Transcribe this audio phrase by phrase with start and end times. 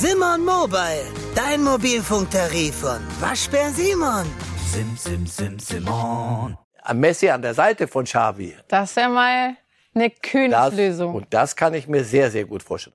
[0.00, 4.26] Simon Mobile, dein Mobilfunktarif von Waschbär Simon.
[4.70, 6.56] Sim, sim, sim, Simon.
[6.94, 8.54] Messi an der Seite von Xavi.
[8.68, 9.56] Das ist ja mal
[9.94, 11.14] eine Das, Königslösung.
[11.14, 12.94] und das kann ich mir sehr, sehr gut vorstellen.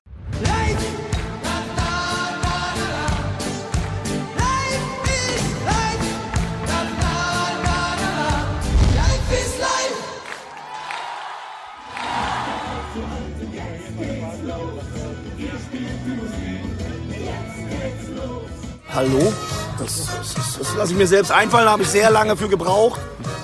[18.94, 19.32] Hallo?
[19.80, 23.00] Das, das, das lasse ich mir selbst einfallen, da habe ich sehr lange für gebraucht.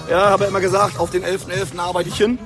[0.09, 1.79] Ja, habe immer gesagt, auf den 11.11.
[1.79, 2.37] arbeite ich hin.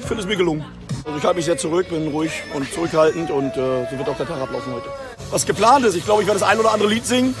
[0.00, 0.64] Ich finde es mir gelungen.
[1.04, 4.16] Also ich halte mich sehr zurück, bin ruhig und zurückhaltend und äh, so wird auch
[4.16, 4.86] der Tag ablaufen heute.
[5.30, 7.34] Was geplant ist, ich glaube, ich werde das ein oder andere Lied singen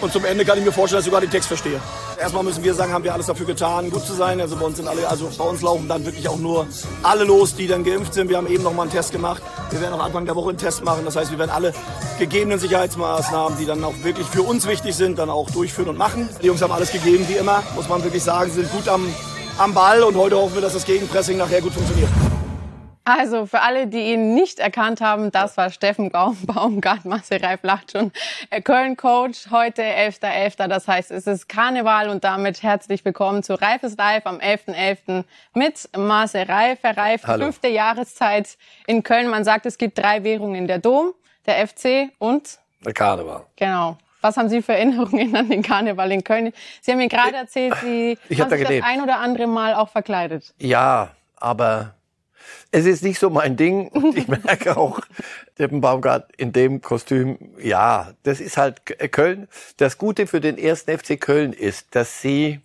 [0.00, 1.80] und zum Ende kann ich mir vorstellen, dass ich sogar den Text verstehe.
[2.20, 4.40] Erstmal müssen wir sagen, haben wir alles dafür getan, gut zu sein.
[4.40, 6.66] Also bei uns sind alle, also bei uns laufen dann wirklich auch nur
[7.02, 8.28] alle los, die dann geimpft sind.
[8.28, 9.42] Wir haben eben noch mal einen Test gemacht.
[9.70, 11.04] Wir werden auch Anfang der Woche einen Test machen.
[11.04, 11.72] Das heißt, wir werden alle
[12.18, 16.28] gegebenen Sicherheitsmaßnahmen, die dann auch wirklich für uns wichtig sind, dann auch durchführen und machen.
[16.42, 19.06] Die Jungs haben alles gegeben, wie immer, muss man wirklich sagen, Sie sind gut am,
[19.58, 22.10] am Ball und heute hoffen wir, dass das Gegenpressing nachher gut funktioniert.
[23.08, 27.60] Also für alle, die ihn nicht erkannt haben, das war Steffen Baum, Baumgart, Marcel Reif
[27.62, 28.12] lacht schon.
[28.50, 33.96] Äh, Köln-Coach, heute 11.11., das heißt, es ist Karneval und damit herzlich willkommen zu Reifes
[33.96, 35.24] Live am 11.11.
[35.54, 36.80] mit Marcel Reif.
[36.82, 37.44] Herr Reif, Hallo.
[37.46, 39.28] fünfte Jahreszeit in Köln.
[39.28, 41.14] Man sagt, es gibt drei Währungen, der Dom,
[41.46, 43.46] der FC und, Der Karneval.
[43.56, 46.52] genau, was haben Sie für Erinnerungen an den Karneval in Köln?
[46.82, 48.86] Sie haben mir gerade erzählt, Sie Ich hab haben da sich das gelebt.
[48.86, 50.52] ein oder andere Mal auch verkleidet.
[50.58, 51.94] Ja, aber
[52.70, 53.88] es ist nicht so mein Ding.
[53.88, 55.00] Und ich merke auch,
[55.54, 58.82] Steppen Baumgart in dem Kostüm, ja, das ist halt
[59.12, 59.48] Köln.
[59.76, 62.60] Das Gute für den ersten FC Köln ist, dass sie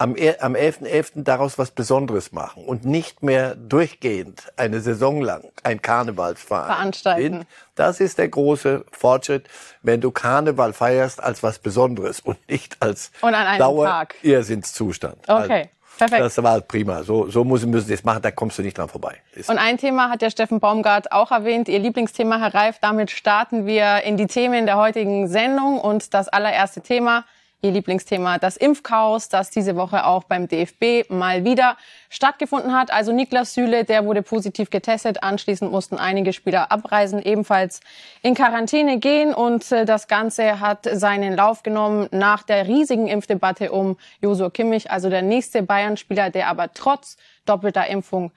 [0.00, 1.24] am er- am 11.11.
[1.24, 7.20] daraus was Besonderes machen und nicht mehr durchgehend eine Saison lang ein Karnevalsverein Veranstalten.
[7.38, 7.46] sind.
[7.74, 9.48] Das ist der große Fortschritt,
[9.82, 14.14] wenn du Karneval feierst als was Besonderes und nicht als Und an einem Dauer Tag.
[14.22, 15.16] Irrsinnszustand.
[15.28, 16.22] Okay, perfekt.
[16.22, 17.02] Das war prima.
[17.02, 19.16] So, so müssen müssen sie es machen, da kommst du nicht dran vorbei.
[19.34, 22.78] Ist Und ein Thema hat ja Steffen Baumgart auch erwähnt, Ihr Lieblingsthema, Herr Reif.
[22.80, 25.80] Damit starten wir in die Themen der heutigen Sendung.
[25.80, 27.24] Und das allererste Thema,
[27.60, 31.76] Ihr Lieblingsthema, das Impfchaos, das diese Woche auch beim DFB mal wieder
[32.08, 32.92] stattgefunden hat.
[32.92, 35.24] Also Niklas Süle, der wurde positiv getestet.
[35.24, 37.80] Anschließend mussten einige Spieler abreisen, ebenfalls
[38.22, 39.34] in Quarantäne gehen.
[39.34, 44.92] Und äh, das Ganze hat seinen Lauf genommen nach der riesigen Impfdebatte um Josua Kimmich,
[44.92, 48.30] also der nächste Bayern-Spieler, der aber trotz doppelter Impfung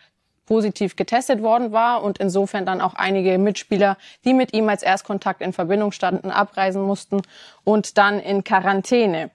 [0.52, 3.96] positiv getestet worden war und insofern dann auch einige Mitspieler,
[4.26, 7.22] die mit ihm als Erstkontakt in Verbindung standen, abreisen mussten
[7.64, 9.32] und dann in Quarantäne.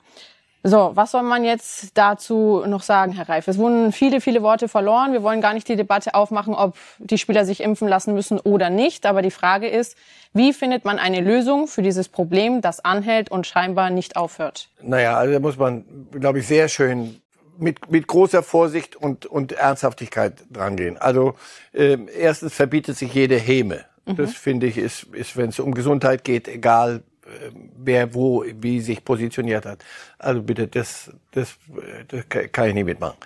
[0.62, 3.48] So, was soll man jetzt dazu noch sagen, Herr Reif?
[3.48, 5.14] Es wurden viele, viele Worte verloren.
[5.14, 8.68] Wir wollen gar nicht die Debatte aufmachen, ob die Spieler sich impfen lassen müssen oder
[8.68, 9.06] nicht.
[9.06, 9.96] Aber die Frage ist,
[10.34, 14.68] wie findet man eine Lösung für dieses Problem, das anhält und scheinbar nicht aufhört?
[14.82, 17.22] Naja, also da muss man, glaube ich, sehr schön
[17.58, 20.96] mit, mit großer Vorsicht und, und Ernsthaftigkeit drangehen.
[20.98, 21.34] Also
[21.74, 23.84] ähm, erstens verbietet sich jede Häme.
[24.16, 28.80] Das finde ich ist, ist wenn es um Gesundheit geht, egal äh, wer wo wie
[28.80, 29.84] sich positioniert hat.
[30.16, 33.16] Also bitte, das, das, äh, das kann- ich nicht mitmachen.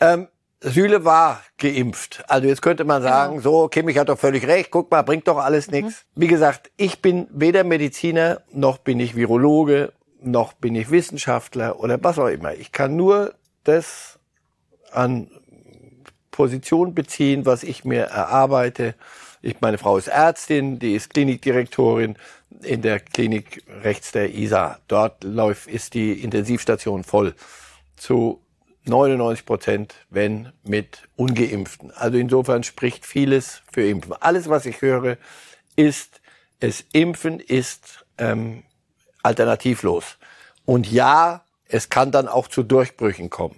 [0.00, 0.26] Ähm,
[0.60, 2.24] Süle war geimpft.
[2.26, 5.36] Also jetzt könnte man sagen, so, Kimmich hat doch völlig recht, guck mal, bringt doch
[5.36, 6.04] alles nichts.
[6.16, 9.92] Wie gesagt, ich bin weder Mediziner, noch bin ich Virologe,
[10.26, 12.54] noch bin ich Wissenschaftler oder was auch immer.
[12.54, 14.18] Ich kann nur das
[14.92, 15.30] an
[16.30, 18.94] Position beziehen, was ich mir erarbeite.
[19.42, 22.16] Ich, meine Frau ist Ärztin, die ist Klinikdirektorin
[22.62, 24.78] in der Klinik rechts der ISA.
[24.88, 27.34] Dort läuft, ist die Intensivstation voll
[27.96, 28.40] zu
[28.86, 31.90] 99 Prozent, wenn mit Ungeimpften.
[31.92, 34.14] Also insofern spricht vieles für Impfen.
[34.20, 35.16] Alles, was ich höre,
[35.76, 36.20] ist,
[36.60, 38.64] es Impfen ist ähm,
[39.24, 40.16] alternativlos.
[40.64, 43.56] Und ja, es kann dann auch zu Durchbrüchen kommen.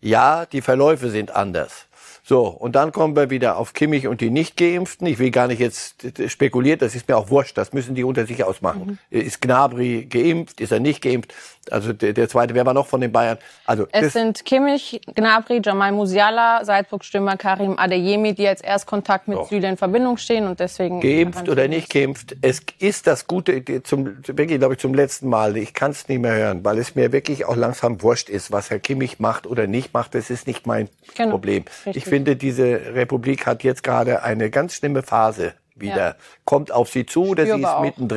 [0.00, 1.86] Ja, die Verläufe sind anders.
[2.22, 5.06] So, und dann kommen wir wieder auf Kimmich und die Nicht-Geimpften.
[5.06, 8.26] Ich will gar nicht jetzt spekuliert, das ist mir auch wurscht, das müssen die unter
[8.26, 8.98] sich ausmachen.
[9.10, 11.34] Ist Gnabry geimpft, ist er nicht geimpft?
[11.72, 13.38] Also der, der zweite, wer war noch von den Bayern?
[13.64, 19.38] Also Es sind Kimmich, Gnabry, Jamal Musiala, Salzburg-Stürmer Karim Adeyemi, die als Erstkontakt mit.
[19.46, 24.18] Süle in Verbindung stehen und deswegen geimpft oder nicht geimpft, es ist das Gute, zum,
[24.26, 25.56] wirklich, glaube ich, zum letzten Mal.
[25.56, 28.70] Ich kann es nicht mehr hören, weil es mir wirklich auch langsam wurscht ist, was
[28.70, 30.14] Herr Kimmich macht oder nicht macht.
[30.14, 31.64] Das ist nicht mein Genau, Problem.
[31.86, 31.96] richtig.
[31.96, 35.96] Ich finde, diese Republik hat jetzt gerade eine ganz schlimme Phase wieder.
[35.96, 36.14] Ja.
[36.44, 38.08] Kommt auf sie zu, oder sie Spürbar ist auch.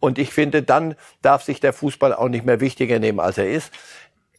[0.00, 3.50] Und ich finde, dann darf sich der Fußball auch nicht mehr wichtiger nehmen, als er
[3.50, 3.70] ist.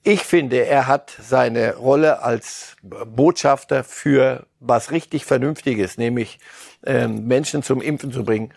[0.03, 6.39] Ich finde, er hat seine Rolle als Botschafter für was richtig Vernünftiges, nämlich
[6.83, 8.51] ähm, Menschen zum Impfen zu bringen,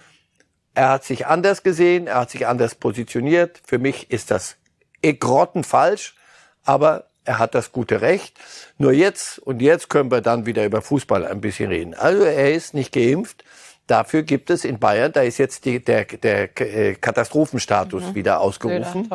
[0.74, 3.60] Er hat sich anders gesehen, er hat sich anders positioniert.
[3.64, 4.56] Für mich ist das
[5.02, 6.16] grottenfalsch,
[6.64, 8.38] aber er hat das gute Recht.
[8.78, 11.94] Nur jetzt, und jetzt können wir dann wieder über Fußball ein bisschen reden.
[11.94, 13.44] Also er ist nicht geimpft.
[13.86, 18.14] Dafür gibt es in Bayern, da ist jetzt die, der, der äh, Katastrophenstatus mhm.
[18.14, 19.08] wieder ausgerufen.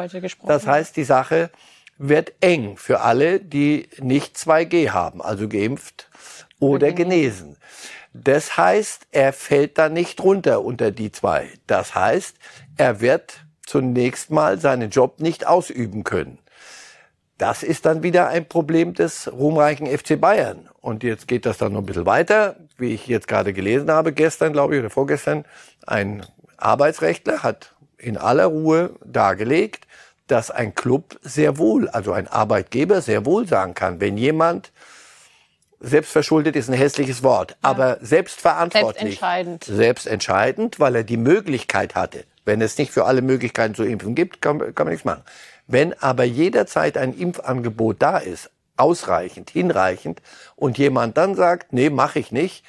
[0.45, 1.49] Das heißt, die Sache
[1.97, 6.09] wird eng für alle, die nicht 2G haben, also geimpft
[6.59, 7.57] oder genesen.
[8.13, 11.49] Das heißt, er fällt da nicht runter unter die zwei.
[11.67, 12.35] Das heißt,
[12.77, 16.39] er wird zunächst mal seinen Job nicht ausüben können.
[17.37, 20.68] Das ist dann wieder ein Problem des ruhmreichen FC Bayern.
[20.81, 22.55] Und jetzt geht das dann noch ein bisschen weiter.
[22.77, 25.45] Wie ich jetzt gerade gelesen habe, gestern, glaube ich, oder vorgestern,
[25.85, 26.25] ein
[26.57, 29.85] Arbeitsrechtler hat in aller Ruhe dargelegt,
[30.27, 34.71] dass ein Club sehr wohl, also ein Arbeitgeber sehr wohl sagen kann, wenn jemand
[35.79, 37.57] selbstverschuldet ist ein hässliches Wort, ja.
[37.61, 39.19] aber selbstverantwortlich.
[39.19, 39.63] Selbstentscheidend.
[39.63, 42.25] Selbstentscheidend, weil er die Möglichkeit hatte.
[42.45, 45.23] Wenn es nicht für alle Möglichkeiten zu impfen gibt, kann, kann man nichts machen.
[45.67, 48.49] Wenn aber jederzeit ein Impfangebot da ist,
[48.79, 50.21] ausreichend, hinreichend,
[50.55, 52.65] und jemand dann sagt, nee, mache ich nicht,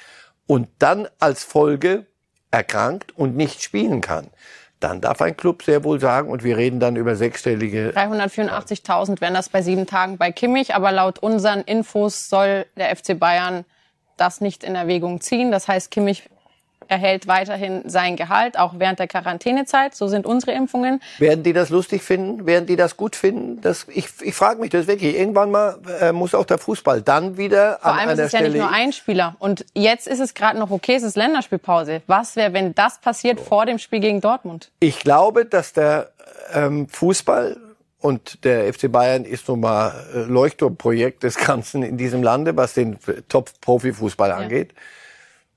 [0.47, 2.05] und dann als Folge
[2.51, 4.27] erkrankt und nicht spielen kann,
[4.81, 7.91] dann darf ein Club sehr wohl sagen, und wir reden dann über sechsstellige.
[7.95, 13.17] 384.000 wären das bei sieben Tagen bei Kimmich, aber laut unseren Infos soll der FC
[13.17, 13.63] Bayern
[14.17, 15.51] das nicht in Erwägung ziehen.
[15.51, 16.29] Das heißt, Kimmich
[16.87, 19.95] erhält weiterhin sein Gehalt, auch während der Quarantänezeit.
[19.95, 21.01] So sind unsere Impfungen.
[21.19, 22.45] Werden die das lustig finden?
[22.45, 23.61] Werden die das gut finden?
[23.61, 25.17] Das, ich ich frage mich das wirklich.
[25.17, 28.39] Irgendwann mal äh, muss auch der Fußball dann wieder Vor an allem einer ist es
[28.39, 29.35] ja nicht nur ein Spieler.
[29.39, 32.01] Und jetzt ist es gerade noch okay, es ist Länderspielpause.
[32.07, 33.45] Was wäre, wenn das passiert so.
[33.45, 34.71] vor dem Spiel gegen Dortmund?
[34.79, 36.11] Ich glaube, dass der
[36.53, 37.57] ähm, Fußball
[37.99, 42.73] und der FC Bayern ist nun mal äh, Leuchtturmprojekt des Ganzen in diesem Lande, was
[42.73, 42.97] den
[43.29, 44.37] Top-Profifußball ja.
[44.37, 44.73] angeht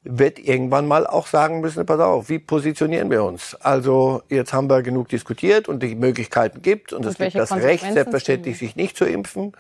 [0.05, 3.55] wird irgendwann mal auch sagen müssen, pass auf, wie positionieren wir uns?
[3.57, 7.53] Also jetzt haben wir genug diskutiert und die Möglichkeiten gibt und, und es gibt das
[7.53, 9.53] Recht, selbstverständlich sich nicht zu impfen,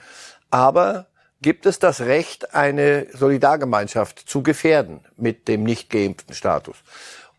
[0.51, 1.07] aber
[1.41, 6.77] gibt es das Recht, eine Solidargemeinschaft zu gefährden mit dem nicht geimpften Status?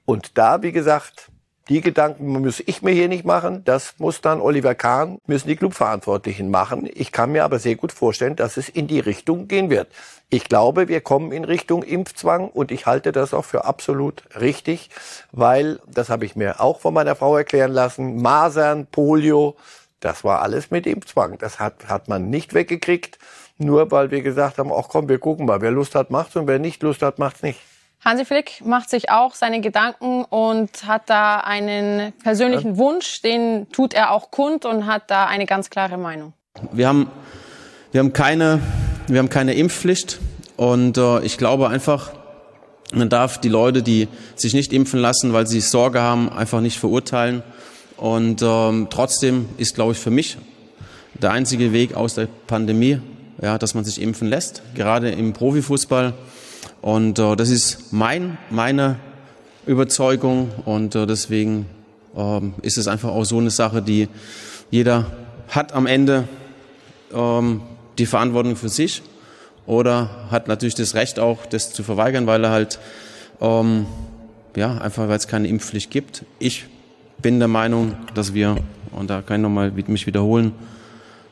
[0.05, 1.29] Und da, wie gesagt,
[1.67, 3.63] die Gedanken muss ich mir hier nicht machen.
[3.65, 6.87] Das muss dann Oliver Kahn, müssen die Clubverantwortlichen machen.
[6.93, 9.87] Ich kann mir aber sehr gut vorstellen, dass es in die Richtung gehen wird.
[10.29, 14.89] Ich glaube, wir kommen in Richtung Impfzwang und ich halte das auch für absolut richtig,
[15.31, 19.55] weil, das habe ich mir auch von meiner Frau erklären lassen, Masern, Polio,
[19.99, 21.39] das war alles mit Impfzwang.
[21.39, 23.17] Das hat, hat man nicht weggekriegt,
[23.57, 26.47] nur weil wir gesagt haben, ach komm, wir gucken mal, wer Lust hat, macht's und
[26.47, 27.59] wer nicht Lust hat, macht's nicht.
[28.05, 32.77] Hansi Flick macht sich auch seine Gedanken und hat da einen persönlichen.
[32.77, 36.33] Wunsch, den tut er auch kund und hat da eine ganz klare Meinung.
[36.71, 37.09] Wir haben,
[37.91, 38.59] wir haben, keine,
[39.07, 40.19] wir haben keine Impfpflicht
[40.55, 42.11] und äh, ich glaube einfach,
[42.93, 46.77] man darf die Leute, die sich nicht impfen lassen, weil sie Sorge haben, einfach nicht
[46.77, 47.41] verurteilen.
[47.97, 50.37] Und ähm, trotzdem ist, glaube ich, für mich
[51.15, 52.99] der einzige Weg aus der Pandemie,
[53.41, 56.13] ja, dass man sich impfen lässt, gerade im Profifußball.
[56.85, 58.97] Und äh, das ist mein, meine
[59.65, 61.65] Überzeugung und äh, deswegen
[62.15, 64.07] äh, ist es einfach auch so eine Sache, die
[64.69, 65.07] jeder
[65.47, 66.27] hat am Ende
[67.11, 67.61] ähm,
[67.97, 69.01] die Verantwortung für sich
[69.65, 72.77] oder hat natürlich das Recht auch, das zu verweigern, weil er halt
[73.41, 73.87] ähm,
[74.55, 76.23] ja einfach weil es keine Impfpflicht gibt.
[76.37, 76.67] Ich
[77.17, 78.57] bin der Meinung, dass wir
[78.91, 80.51] und da kann ich nochmal mich wiederholen,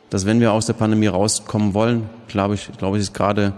[0.10, 3.54] dass wenn wir aus der Pandemie rauskommen wollen, glaube ich, glaube ich, ist gerade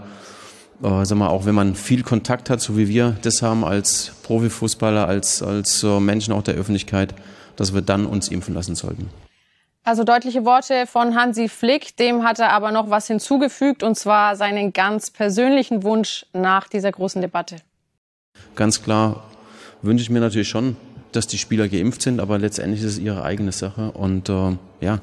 [0.82, 4.12] äh, sag mal, auch wenn man viel Kontakt hat, so wie wir das haben als
[4.22, 7.14] Profifußballer, als, als äh, Menschen auch der Öffentlichkeit,
[7.56, 9.08] dass wir dann uns impfen lassen sollten.
[9.84, 11.96] Also deutliche Worte von Hansi Flick.
[11.96, 16.90] Dem hat er aber noch was hinzugefügt, und zwar seinen ganz persönlichen Wunsch nach dieser
[16.90, 17.56] großen Debatte.
[18.56, 19.22] Ganz klar
[19.82, 20.76] wünsche ich mir natürlich schon,
[21.12, 23.92] dass die Spieler geimpft sind, aber letztendlich ist es ihre eigene Sache.
[23.92, 24.98] Und äh, ja,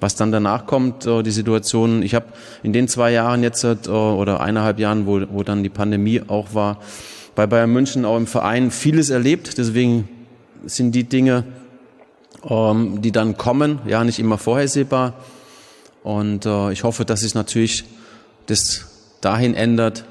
[0.00, 2.02] was dann danach kommt, äh, die Situation.
[2.02, 2.26] Ich habe
[2.62, 6.54] in den zwei Jahren jetzt äh, oder eineinhalb Jahren, wo, wo dann die Pandemie auch
[6.54, 6.78] war,
[7.34, 9.58] bei Bayern München auch im Verein vieles erlebt.
[9.58, 10.08] Deswegen
[10.64, 11.44] sind die Dinge,
[12.48, 15.14] ähm, die dann kommen, ja nicht immer vorhersehbar.
[16.02, 17.84] Und äh, ich hoffe, dass sich natürlich
[18.46, 18.86] das
[19.20, 20.04] dahin ändert,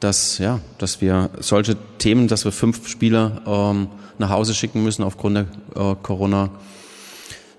[0.00, 5.02] dass ja, dass wir solche Themen, dass wir fünf Spieler ähm, nach Hause schicken müssen
[5.02, 6.50] aufgrund der Corona.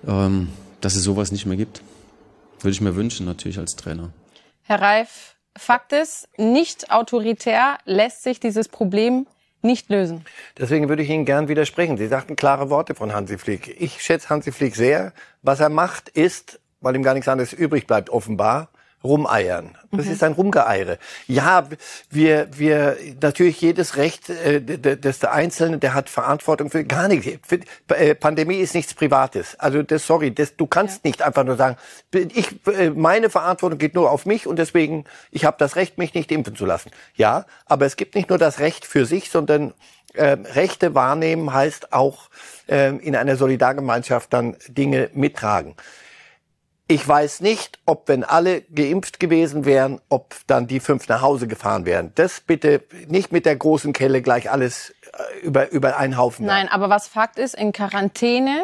[0.06, 0.48] Ähm,
[0.80, 1.82] dass es sowas nicht mehr gibt.
[2.60, 4.10] Würde ich mir wünschen, natürlich als Trainer.
[4.62, 9.26] Herr Reif, Fakt ist, nicht autoritär lässt sich dieses Problem
[9.62, 10.24] nicht lösen.
[10.56, 11.96] Deswegen würde ich Ihnen gern widersprechen.
[11.96, 13.80] Sie sagten klare Worte von Hansi Flick.
[13.80, 15.12] Ich schätze Hansi Flick sehr.
[15.42, 18.68] Was er macht, ist, weil ihm gar nichts anderes übrig bleibt, offenbar,
[19.04, 19.76] rumeiern.
[19.90, 20.98] Das ist ein Rumgeeire.
[21.26, 21.68] Ja,
[22.10, 27.26] wir, wir, natürlich jedes Recht äh, des der Einzelnen, der hat Verantwortung für gar nichts.
[27.46, 27.60] Für,
[27.94, 29.58] äh, Pandemie ist nichts Privates.
[29.58, 31.10] Also das, sorry, das, du kannst ja.
[31.10, 31.76] nicht einfach nur sagen,
[32.12, 36.14] ich, äh, meine Verantwortung geht nur auf mich und deswegen, ich habe das Recht, mich
[36.14, 36.90] nicht impfen zu lassen.
[37.14, 39.72] Ja, aber es gibt nicht nur das Recht für sich, sondern
[40.14, 42.28] äh, Rechte wahrnehmen heißt auch
[42.66, 45.74] äh, in einer Solidargemeinschaft dann Dinge mittragen.
[46.90, 51.46] Ich weiß nicht, ob wenn alle geimpft gewesen wären, ob dann die fünf nach Hause
[51.46, 52.12] gefahren wären.
[52.14, 56.46] Das bitte nicht mit der großen Kelle gleich alles äh, über, über einen Haufen.
[56.46, 56.68] Nein, werden.
[56.70, 58.62] aber was Fakt ist, in Quarantäne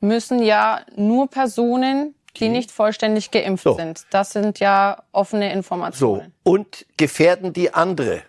[0.00, 3.74] müssen ja nur Personen, die nicht vollständig geimpft so.
[3.74, 4.06] sind.
[4.10, 6.32] Das sind ja offene Informationen.
[6.44, 6.52] So.
[6.52, 8.22] Und gefährden die andere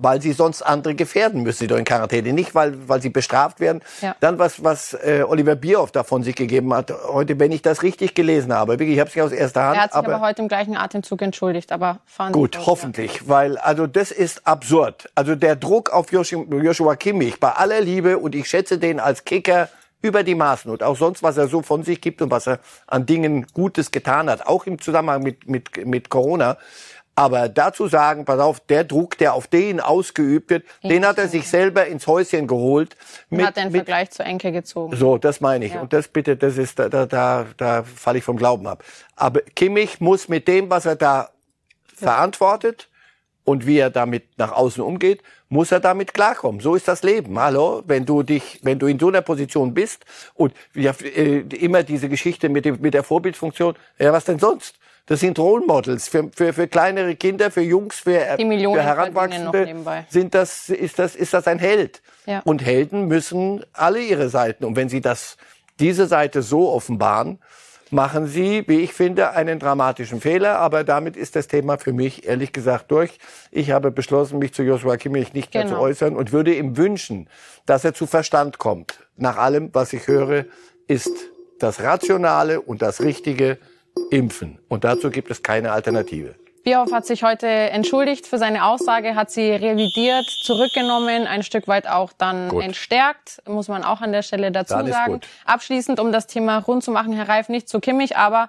[0.00, 2.32] weil sie sonst andere gefährden müssen, sie doch in Quarantäne.
[2.32, 3.82] Nicht, weil, weil sie bestraft werden.
[4.00, 4.14] Ja.
[4.20, 8.14] Dann was, was äh, Oliver Bierhoff davon sich gegeben hat, heute, wenn ich das richtig
[8.14, 8.78] gelesen habe.
[8.78, 9.76] Wirklich, ich habe es nicht aus erster Hand.
[9.76, 13.16] Er hat sich aber, aber, heute im gleichen Atemzug entschuldigt, aber fahren Gut, Sie hoffentlich,
[13.16, 13.22] ja.
[13.26, 15.10] weil also das ist absurd.
[15.14, 19.68] Also der Druck auf Joshua Kimmich, bei aller Liebe, und ich schätze den als Kicker
[20.00, 22.60] über die Maßen und auch sonst, was er so von sich gibt und was er
[22.86, 26.56] an Dingen Gutes getan hat, auch im Zusammenhang mit, mit, mit Corona,
[27.18, 31.18] aber dazu sagen, pass auf, der Druck, der auf den ausgeübt wird, ich den hat
[31.18, 32.96] er sich selber ins Häuschen geholt.
[33.28, 34.94] Mit, hat den Vergleich zu Enke gezogen.
[34.94, 35.74] So, das meine ich.
[35.74, 35.80] Ja.
[35.80, 38.84] Und das bitte, das ist, da, da, da, da falle ich vom Glauben ab.
[39.16, 41.28] Aber Kimmich muss mit dem, was er da ja.
[41.96, 42.88] verantwortet
[43.42, 46.60] und wie er damit nach außen umgeht, muss er damit klarkommen.
[46.60, 47.36] So ist das Leben.
[47.36, 51.82] Hallo, wenn du dich, wenn du in so einer Position bist und ja, äh, immer
[51.82, 54.78] diese Geschichte mit, dem, mit der Vorbildfunktion, ja, was denn sonst?
[55.08, 60.04] Das sind Role Models für, für, für kleinere Kinder, für Jungs, für, für Heranwachsende.
[60.10, 62.02] Sind das, ist, das, ist das ein Held?
[62.26, 62.40] Ja.
[62.44, 64.64] Und Helden müssen alle ihre Seiten.
[64.64, 65.38] Und wenn sie das,
[65.80, 67.38] diese Seite so offenbaren,
[67.90, 70.58] machen sie, wie ich finde, einen dramatischen Fehler.
[70.58, 73.18] Aber damit ist das Thema für mich ehrlich gesagt durch.
[73.50, 75.82] Ich habe beschlossen, mich zu Joshua Kimmich nicht mehr zu genau.
[75.82, 77.30] äußern und würde ihm wünschen,
[77.64, 78.98] dass er zu Verstand kommt.
[79.16, 80.44] Nach allem, was ich höre,
[80.86, 81.12] ist
[81.58, 83.58] das Rationale und das Richtige
[84.10, 84.58] impfen.
[84.68, 86.34] Und dazu gibt es keine Alternative.
[86.64, 91.88] Bierhoff hat sich heute entschuldigt für seine Aussage, hat sie revidiert, zurückgenommen, ein Stück weit
[91.88, 92.62] auch dann gut.
[92.62, 95.12] entstärkt, muss man auch an der Stelle dazu sagen.
[95.14, 95.26] Gut.
[95.46, 98.48] Abschließend, um das Thema rund zu machen, Herr Reif, nicht zu kimmig, aber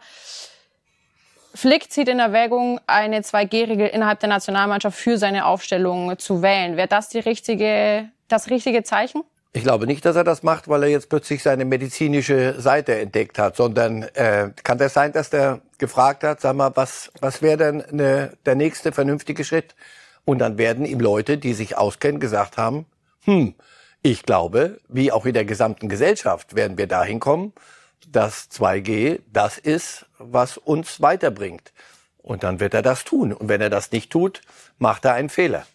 [1.56, 6.78] Flick zieht in Erwägung, eine 2G-Regel innerhalb der Nationalmannschaft für seine Aufstellung zu wählen.
[6.78, 9.24] Wäre das die richtige, das richtige Zeichen?
[9.52, 13.40] Ich glaube nicht, dass er das macht, weil er jetzt plötzlich seine medizinische Seite entdeckt
[13.40, 17.58] hat, sondern äh, kann das sein, dass der gefragt hat, sag mal, was, was wäre
[17.58, 19.76] denn ne, der nächste vernünftige Schritt?
[20.24, 22.86] Und dann werden ihm Leute, die sich auskennen, gesagt haben,
[23.24, 23.56] hm,
[24.04, 27.54] ich glaube, wie auch in der gesamten Gesellschaft werden wir dahin kommen,
[28.08, 31.74] dass 2G das ist, was uns weiterbringt.
[32.20, 33.34] Und dann wird er das tun.
[33.34, 34.42] Und wenn er das nicht tut,
[34.78, 35.66] macht er einen Fehler.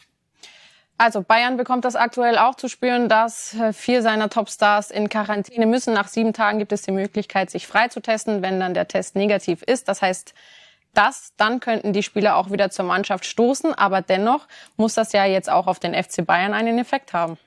[0.96, 5.66] Also Bayern bekommt das aktuell auch zu spüren, dass äh, vier seiner Topstars in Quarantäne
[5.66, 5.92] müssen.
[5.92, 9.16] Nach sieben Tagen gibt es die Möglichkeit, sich frei zu testen, wenn dann der Test
[9.16, 9.88] negativ ist.
[9.88, 10.34] Das heißt,
[10.94, 13.74] das, dann könnten die Spieler auch wieder zur Mannschaft stoßen.
[13.74, 14.46] Aber dennoch
[14.76, 17.38] muss das ja jetzt auch auf den FC Bayern einen Effekt haben.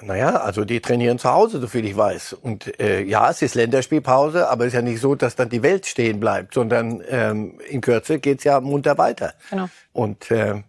[0.00, 2.32] Naja, also die trainieren zu Hause, soviel ich weiß.
[2.32, 5.62] Und äh, ja, es ist Länderspielpause, aber es ist ja nicht so, dass dann die
[5.62, 9.34] Welt stehen bleibt, sondern ähm, in Kürze geht's ja munter weiter.
[9.50, 9.68] Genau.
[9.92, 10.62] Und äh,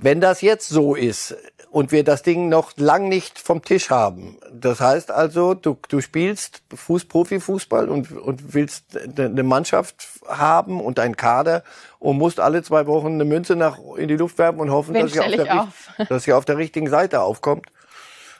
[0.00, 1.36] wenn das jetzt so ist
[1.70, 6.00] und wir das Ding noch lang nicht vom Tisch haben, das heißt also, du, du
[6.00, 11.62] spielst Fuß, Profifußball und, und willst eine Mannschaft haben und einen Kader
[11.98, 15.12] und musst alle zwei Wochen eine Münze nach, in die Luft werfen und hoffen, dass
[15.12, 15.90] sie, auf der, auf.
[16.08, 17.66] dass sie auf der richtigen Seite aufkommt.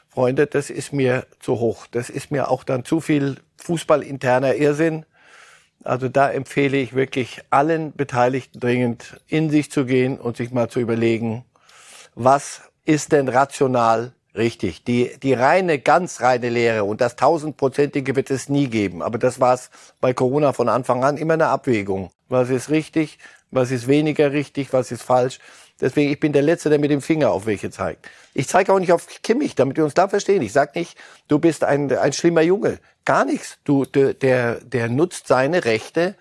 [0.08, 1.86] Freunde, das ist mir zu hoch.
[1.90, 5.04] Das ist mir auch dann zu viel fußballinterner Irrsinn.
[5.86, 10.68] Also da empfehle ich wirklich allen Beteiligten dringend in sich zu gehen und sich mal
[10.68, 11.44] zu überlegen,
[12.14, 14.84] was ist denn rational richtig?
[14.84, 19.02] Die, die reine, ganz reine Lehre und das tausendprozentige wird es nie geben.
[19.02, 22.10] Aber das war es bei Corona von Anfang an immer eine Abwägung.
[22.28, 23.18] Was ist richtig?
[23.50, 24.72] Was ist weniger richtig?
[24.72, 25.38] Was ist falsch?
[25.80, 28.08] Deswegen, ich bin der Letzte, der mit dem Finger auf welche zeigt.
[28.32, 30.42] Ich zeige auch nicht auf Kimmich, damit wir uns da verstehen.
[30.42, 30.96] Ich sag nicht,
[31.28, 32.78] du bist ein, ein schlimmer Junge.
[33.04, 33.58] Gar nichts.
[33.64, 34.14] Du, der,
[34.60, 36.14] der nutzt seine Rechte.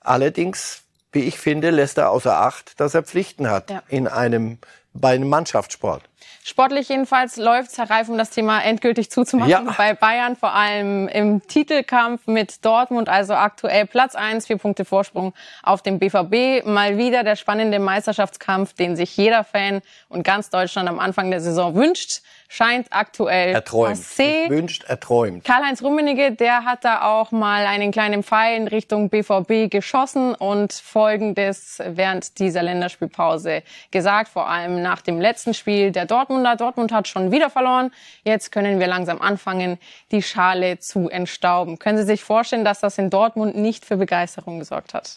[0.00, 3.82] Allerdings, wie ich finde, lässt er außer Acht, dass er Pflichten hat ja.
[3.88, 4.58] in einem,
[4.92, 6.02] bei einem Mannschaftssport.
[6.44, 9.60] Sportlich jedenfalls läuft Herr Reif, um das Thema endgültig zuzumachen, Ja.
[9.78, 15.34] bei Bayern, vor allem im Titelkampf mit Dortmund, also aktuell Platz eins, vier Punkte Vorsprung
[15.62, 16.64] auf dem BVB.
[16.66, 21.40] Mal wieder der spannende Meisterschaftskampf, den sich jeder Fan und ganz Deutschland am Anfang der
[21.40, 23.96] Saison wünscht, scheint aktuell Erträumt.
[23.96, 24.50] passé.
[24.50, 25.44] Wünscht, erträumt.
[25.44, 30.72] Karl-Heinz Rummenigge, der hat da auch mal einen kleinen Pfeil in Richtung BVB geschossen und
[30.72, 36.56] Folgendes während dieser Länderspielpause gesagt, vor allem nach dem letzten Spiel der Dortmunder.
[36.56, 37.90] Dortmund hat schon wieder verloren.
[38.24, 39.78] Jetzt können wir langsam anfangen,
[40.10, 41.78] die Schale zu entstauben.
[41.78, 45.14] Können Sie sich vorstellen, dass das in Dortmund nicht für Begeisterung gesorgt hat?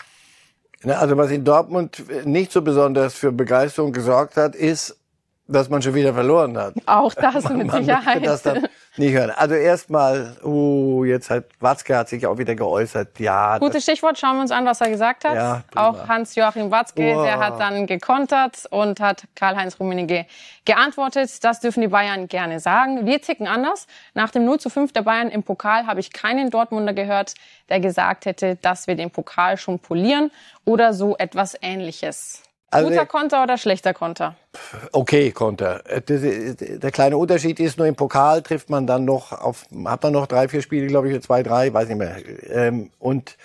[0.84, 4.98] Also was in Dortmund nicht so besonders für Begeisterung gesorgt hat, ist,
[5.48, 6.74] dass man schon wieder verloren hat.
[6.86, 8.25] Auch das mit Man Sicherheit.
[8.25, 9.32] das dann nicht hören.
[9.32, 13.20] Also erstmal, uh, jetzt hat Watzke hat sich auch wieder geäußert.
[13.20, 15.36] Ja, Gutes Stichwort, schauen wir uns an, was er gesagt hat.
[15.36, 15.88] Ja, prima.
[15.90, 17.25] auch Hans-Joachim Watzke, Wow.
[17.25, 20.25] der hat dann gekontert und hat Karl-Heinz Rummenigge
[20.64, 21.44] geantwortet.
[21.44, 23.06] Das dürfen die Bayern gerne sagen.
[23.06, 23.86] Wir ticken anders.
[24.14, 27.34] Nach dem 0 zu 5 der Bayern im Pokal habe ich keinen Dortmunder gehört,
[27.70, 30.32] der gesagt hätte, dass wir den Pokal schon polieren
[30.64, 32.42] oder so etwas ähnliches.
[32.72, 34.36] Also- Guter Konter oder schlechter Konter?
[34.92, 35.82] okay, Konter.
[35.90, 39.66] Äh, das ist- Der kleine Unterschied ist nur im Pokal trifft man dann noch auf,
[39.86, 42.18] hat man noch drei, vier Spiele, glaube ich, zwei, drei, weiß nicht mehr.
[42.50, 43.38] Ähm, Und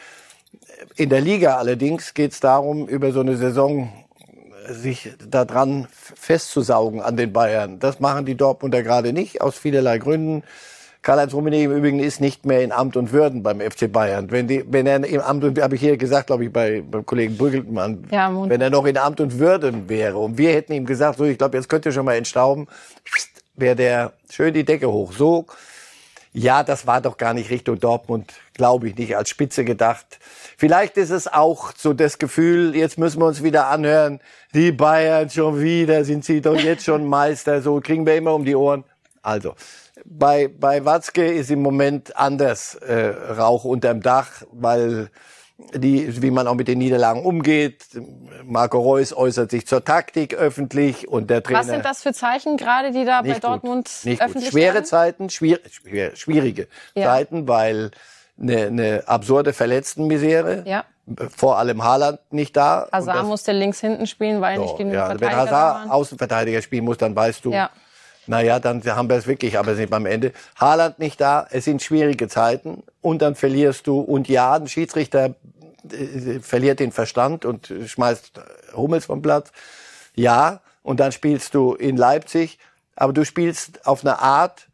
[0.97, 3.93] in der Liga allerdings geht es darum, über so eine Saison
[4.69, 7.79] sich daran festzusaugen an den Bayern.
[7.79, 10.43] Das machen die Dortmunder gerade nicht, aus vielerlei Gründen.
[11.02, 14.30] Karl-Heinz Rummenigge im Übrigen ist nicht mehr in Amt und Würden beim FC Bayern.
[14.30, 17.07] Wenn, die, wenn er im Amt und habe ich hier gesagt, glaube ich, bei, beim
[17.07, 20.85] Kollegen Brüggelmann, Ja, wenn er noch in Amt und Würden wäre und wir hätten ihm
[20.85, 22.69] gesagt, so, ich glaube, jetzt könnt ihr schon mal entstauben,
[23.57, 25.12] wäre der schön die Decke hoch.
[25.12, 25.47] So,
[26.33, 30.19] ja, das war doch gar nicht Richtung Dortmund, glaube ich nicht, als Spitze gedacht.
[30.57, 34.21] Vielleicht ist es auch so das Gefühl, jetzt müssen wir uns wieder anhören,
[34.54, 38.45] die Bayern schon wieder, sind sie doch jetzt schon Meister, so kriegen wir immer um
[38.45, 38.85] die Ohren.
[39.23, 39.54] Also,
[40.04, 45.11] bei, bei Watzke ist im Moment anders äh, Rauch unterm Dach, weil
[45.75, 47.85] die, wie man auch mit den Niederlagen umgeht.
[48.45, 51.59] Marco Reus äußert sich zur Taktik öffentlich und der Trainer.
[51.61, 54.04] Was sind das für Zeichen gerade, die da bei Nicht Dortmund gut.
[54.07, 54.28] Nicht gut.
[54.28, 54.85] öffentlich Schwere werden?
[54.87, 57.04] Zeiten, schwier schwer, schwierige Ja.
[57.07, 57.90] Zeiten, weil
[58.40, 60.64] eine, eine absurde Verletztenmisere.
[60.66, 60.85] Ja.
[61.37, 62.88] Vor allem Haaland nicht da.
[62.92, 65.90] Hazard musste links hinten spielen, weil nicht so, genug ja, wenn Verteidiger da Hazard.
[65.90, 67.71] Außenverteidiger spielen muss, dann weißt du, Ja.
[68.30, 70.32] Naja, dann haben wir es wirklich, aber sind wir am Ende.
[70.56, 74.00] Haaland nicht da, es sind schwierige Zeiten und dann verlierst du.
[74.00, 75.34] Und ja, ein Schiedsrichter
[75.90, 78.40] äh, verliert den Verstand und schmeißt
[78.75, 79.50] Hummels vom Platz.
[80.14, 82.58] Ja, und dann spielst du in Leipzig,
[82.97, 84.69] aber du spielst auf eine Art,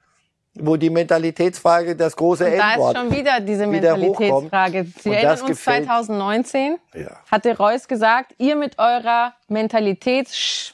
[0.59, 4.87] wo die Mentalitätsfrage das große Da ist Endwort schon wieder diese wieder Mentalitätsfrage.
[5.03, 7.11] Sie erinnern uns gefällt- 2019, Ja.
[7.31, 10.73] hatte Reus gesagt, ihr mit eurer Mentalität, sch-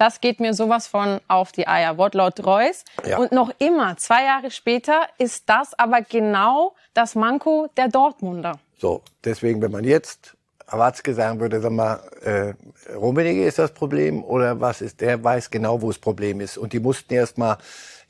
[0.00, 1.98] das geht mir sowas von auf die Eier.
[1.98, 2.84] Wortlaut Reus.
[3.06, 3.18] Ja.
[3.18, 8.58] Und noch immer, zwei Jahre später, ist das aber genau das Manko der Dortmunder.
[8.78, 10.36] So, deswegen, wenn man jetzt
[10.70, 12.54] Watzke sagen würde, sag mal, äh,
[12.94, 16.56] Rummenigge ist das Problem oder was ist, der weiß genau, wo das Problem ist.
[16.56, 17.58] Und die mussten erst mal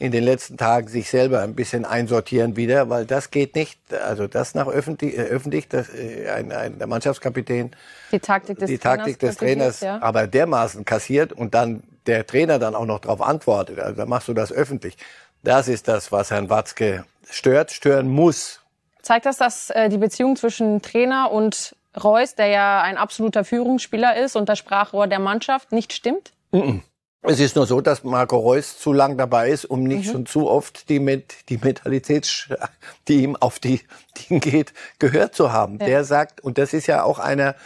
[0.01, 3.79] in den letzten Tagen sich selber ein bisschen einsortieren wieder, weil das geht nicht.
[3.93, 7.71] Also das nach öffentlich, äh, öffentlich das, äh, ein, ein, der Mannschaftskapitän
[8.11, 8.97] Die Taktik des die Trainers.
[8.97, 10.03] Taktik des kritisiert, Trainers Ja.
[10.03, 13.79] aber dermaßen kassiert und dann der Trainer dann auch noch darauf antwortet.
[13.79, 14.97] Also dann machst du das öffentlich.
[15.43, 18.63] Das ist das, was Herrn Watzke stört, stören muss.
[19.03, 24.17] Zeigt das, dass äh, die Beziehung zwischen Trainer und Reus, der ja ein absoluter Führungsspieler
[24.17, 26.33] ist und das Sprachrohr der Mannschaft, nicht stimmt?
[27.23, 30.13] Es ist nur so, dass Marco Reus zu lang dabei ist, um nicht Mhm.
[30.13, 32.49] schon zu oft die, Met die Mentalität,
[33.09, 33.83] die ihm auf die
[34.31, 35.79] Dinge geht, gehört zu haben.
[35.79, 37.57] Der sagt, und das ist ja auch einer,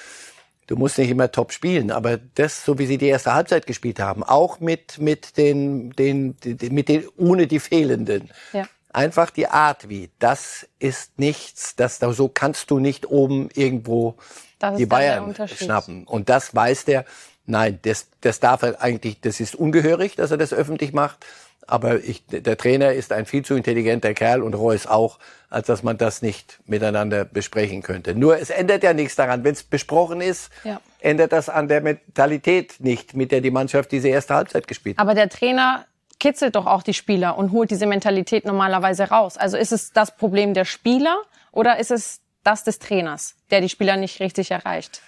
[0.67, 4.01] du musst nicht immer top spielen, aber das, so wie sie die erste Halbzeit gespielt
[4.01, 6.37] haben, auch mit, mit den, den,
[6.71, 8.31] mit den, ohne die Fehlenden.
[8.53, 8.67] Ja.
[8.93, 14.17] Einfach die Art wie, das ist nichts, das, so kannst du nicht oben irgendwo
[14.59, 16.05] Das die Bayern schnappen.
[16.07, 17.05] Und das weiß der.
[17.47, 21.25] Nein, das, das darf er eigentlich, das ist ungehörig, dass er das öffentlich macht.
[21.67, 25.83] Aber ich, der Trainer ist ein viel zu intelligenter Kerl und Reus auch, als dass
[25.83, 28.15] man das nicht miteinander besprechen könnte.
[28.15, 29.45] Nur es ändert ja nichts daran.
[29.45, 30.81] Wenn es besprochen ist, Ja.
[31.01, 35.03] ändert das an der Mentalität nicht, mit der die Mannschaft diese erste Halbzeit gespielt hat.
[35.03, 35.87] Aber der Trainer
[36.21, 39.39] kitzelt doch auch die Spieler und holt diese Mentalität normalerweise raus.
[39.39, 43.71] Also ist es das Problem der Spieler oder ist es das des Trainers, der die
[43.71, 45.01] Spieler nicht richtig erreicht?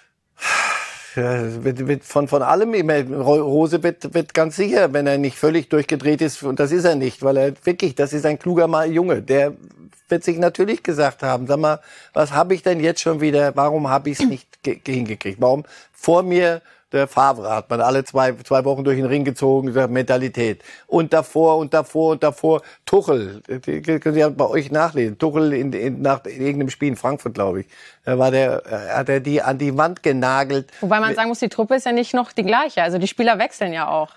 [1.17, 3.03] Ja, wird, wird von, von allem immer.
[3.03, 6.85] Ro- Rose wird, wird ganz sicher, wenn er nicht völlig durchgedreht ist, und das ist
[6.85, 9.55] er nicht, weil er wirklich, das ist ein kluger Mal Junge, der
[10.09, 11.81] wird sich natürlich gesagt haben, sag mal,
[12.13, 15.41] was habe ich denn jetzt schon wieder, warum habe ich es nicht ge- hingekriegt?
[15.41, 16.61] Warum vor mir
[16.97, 20.63] der Favre hat man alle zwei, zwei Wochen durch den Ring gezogen, gesagt, Mentalität.
[20.87, 25.19] Und davor und davor und davor Tuchel, die können Sie ja bei euch nachlesen.
[25.19, 27.67] Tuchel in, in, nach in irgendeinem Spiel in Frankfurt, glaube ich.
[28.05, 28.63] Da war der,
[28.95, 30.71] hat er die an die Wand genagelt.
[30.81, 32.83] Wobei man sagen muss, die Truppe ist ja nicht noch die gleiche.
[32.83, 34.11] Also die Spieler wechseln ja auch.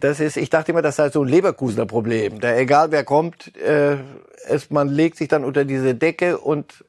[0.00, 2.40] Das ist, ich dachte immer, das sei so ein Leverkusener Problem.
[2.40, 3.96] Da egal wer kommt, äh,
[4.46, 6.84] es, man legt sich dann unter diese Decke und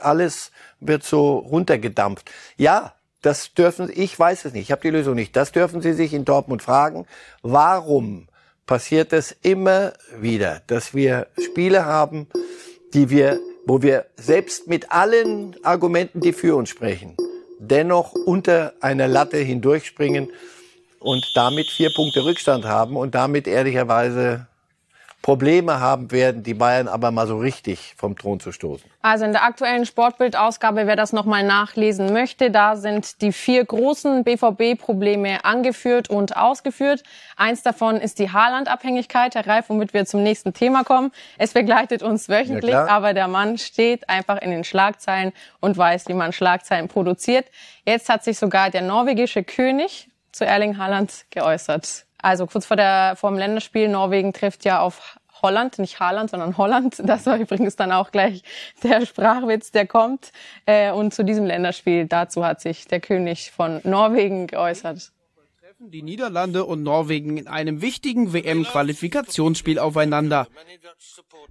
[0.00, 2.30] alles wird so runtergedampft.
[2.56, 2.92] Ja,
[3.22, 5.34] das dürfen, ich weiß es nicht, ich habe die Lösung nicht.
[5.36, 7.06] Das dürfen Sie sich in Dortmund fragen.
[7.42, 8.28] Warum
[8.66, 12.26] passiert es immer wieder, dass wir Spiele haben,
[12.94, 17.16] die wir, wo wir selbst mit allen Argumenten, die für uns sprechen,
[17.58, 20.28] dennoch unter einer Latte hindurchspringen
[20.98, 24.46] und damit vier Punkte Rückstand haben und damit ehrlicherweise
[25.22, 28.90] Probleme haben werden, die Bayern aber mal so richtig vom Thron zu stoßen.
[29.02, 34.24] Also in der aktuellen Sportbildausgabe, wer das nochmal nachlesen möchte, da sind die vier großen
[34.24, 37.04] BVB-Probleme angeführt und ausgeführt.
[37.36, 41.12] Eins davon ist die Haaland-Abhängigkeit, Herr Reif, womit wir zum nächsten Thema kommen.
[41.38, 46.08] Es begleitet uns wöchentlich, ja, aber der Mann steht einfach in den Schlagzeilen und weiß,
[46.08, 47.46] wie man Schlagzeilen produziert.
[47.86, 52.06] Jetzt hat sich sogar der norwegische König zu Erling Haaland geäußert.
[52.22, 56.56] Also kurz vor, der, vor dem Länderspiel, Norwegen trifft ja auf Holland, nicht Haaland, sondern
[56.56, 56.96] Holland.
[57.04, 58.42] Das war übrigens dann auch gleich
[58.82, 60.32] der Sprachwitz, der kommt.
[60.64, 65.12] Äh, und zu diesem Länderspiel, dazu hat sich der König von Norwegen geäußert.
[65.84, 70.46] Die Niederlande und Norwegen in einem wichtigen WM-Qualifikationsspiel aufeinander.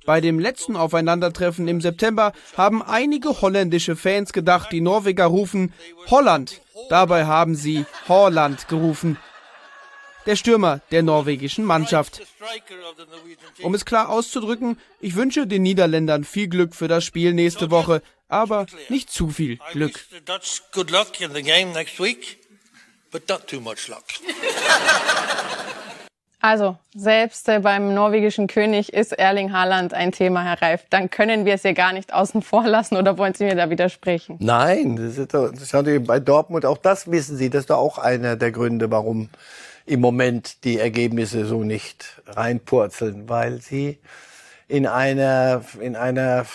[0.06, 5.74] Bei dem letzten Aufeinandertreffen im September haben einige holländische Fans gedacht, die Norweger rufen
[6.10, 6.62] Holland.
[6.88, 9.18] Dabei haben sie Holland gerufen
[10.26, 12.22] der Stürmer der norwegischen Mannschaft.
[13.62, 18.02] Um es klar auszudrücken, ich wünsche den Niederländern viel Glück für das Spiel nächste Woche,
[18.28, 20.00] aber nicht zu viel Glück.
[26.44, 30.86] Also, selbst äh, beim norwegischen König ist Erling Haaland ein Thema, Herr Reif.
[30.90, 33.70] Dann können wir es ja gar nicht außen vor lassen oder wollen Sie mir da
[33.70, 34.38] widersprechen?
[34.40, 37.78] Nein, das ist, doch, das ist bei Dortmund auch das wissen Sie, das ist doch
[37.78, 39.30] auch einer der Gründe, warum
[39.91, 43.99] im Moment die Ergebnisse so nicht reinpurzeln, weil sie
[44.69, 46.45] in einer, in einer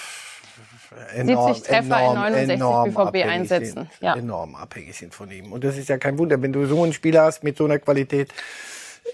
[1.14, 3.75] enorm, 70 Treffer enorm, in 69 enorm BVB einsetzen.
[3.75, 4.16] Sind, ja.
[4.16, 5.53] Enorm abhängig sind von ihm.
[5.53, 7.79] Und das ist ja kein Wunder, wenn du so einen Spieler hast mit so einer
[7.79, 8.33] Qualität.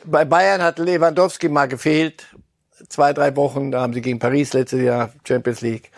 [0.05, 2.29] Bei Bayern hat Lewandowski mal gefehlt.
[2.89, 5.91] Zwei, drei Wochen, da haben sie gegen Paris letztes Jahr Champions League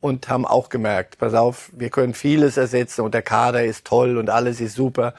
[0.00, 4.18] und haben auch gemerkt, pass auf, wir können vieles ersetzen und der Kader ist toll
[4.18, 5.14] und alles ist super.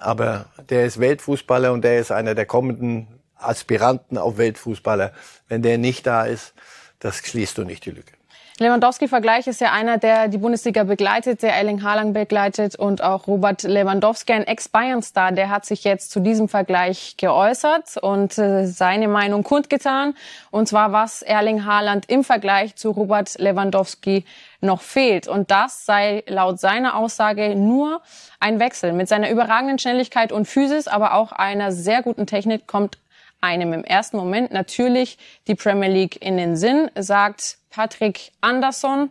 [0.00, 5.12] Aber der ist Weltfußballer und der ist einer der kommenden Aspiranten auf Weltfußballer.
[5.48, 6.54] Wenn der nicht da ist,
[6.98, 8.12] das schließt du nicht die Lücke.
[8.60, 13.62] Lewandowski-Vergleich ist ja einer, der die Bundesliga begleitet, der Erling Haaland begleitet und auch Robert
[13.62, 19.44] Lewandowski, ein Ex-Bayern-Star, der hat sich jetzt zu diesem Vergleich geäußert und äh, seine Meinung
[19.44, 20.14] kundgetan.
[20.50, 24.26] Und zwar, was Erling Haaland im Vergleich zu Robert Lewandowski
[24.60, 25.28] noch fehlt.
[25.28, 28.02] Und das sei laut seiner Aussage nur
[28.38, 28.92] ein Wechsel.
[28.92, 32.98] Mit seiner überragenden Schnelligkeit und Physis, aber auch einer sehr guten Technik kommt
[33.40, 39.10] einem im ersten Moment natürlich die Premier League in den Sinn, sagt Patrick Anderson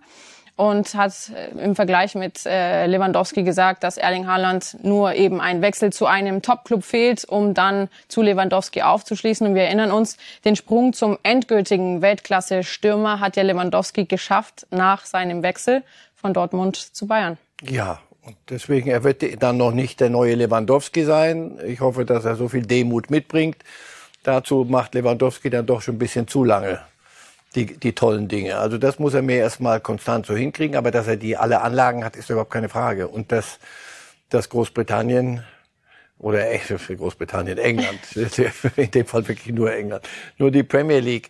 [0.59, 5.61] und hat äh, im Vergleich mit äh, Lewandowski gesagt, dass Erling Haaland nur eben ein
[5.61, 9.47] Wechsel zu einem Topclub fehlt, um dann zu Lewandowski aufzuschließen.
[9.47, 15.43] Und wir erinnern uns, den Sprung zum endgültigen Weltklasse-Stürmer hat ja Lewandowski geschafft nach seinem
[15.43, 15.81] Wechsel
[16.13, 17.37] von Dortmund zu Bayern.
[17.61, 21.57] Ja, und deswegen, er wird dann noch nicht der neue Lewandowski sein.
[21.65, 23.55] Ich hoffe, dass er so viel Demut mitbringt.
[24.23, 26.81] Dazu macht Lewandowski dann doch schon ein bisschen zu lange
[27.55, 28.57] die, die tollen Dinge.
[28.57, 32.03] Also das muss er mir erstmal konstant so hinkriegen, aber dass er die alle Anlagen
[32.03, 33.07] hat, ist überhaupt keine Frage.
[33.07, 33.59] Und dass,
[34.29, 35.43] dass Großbritannien
[36.19, 37.99] oder echt für Großbritannien, England,
[38.75, 40.07] in dem Fall wirklich nur England,
[40.37, 41.29] nur die Premier League,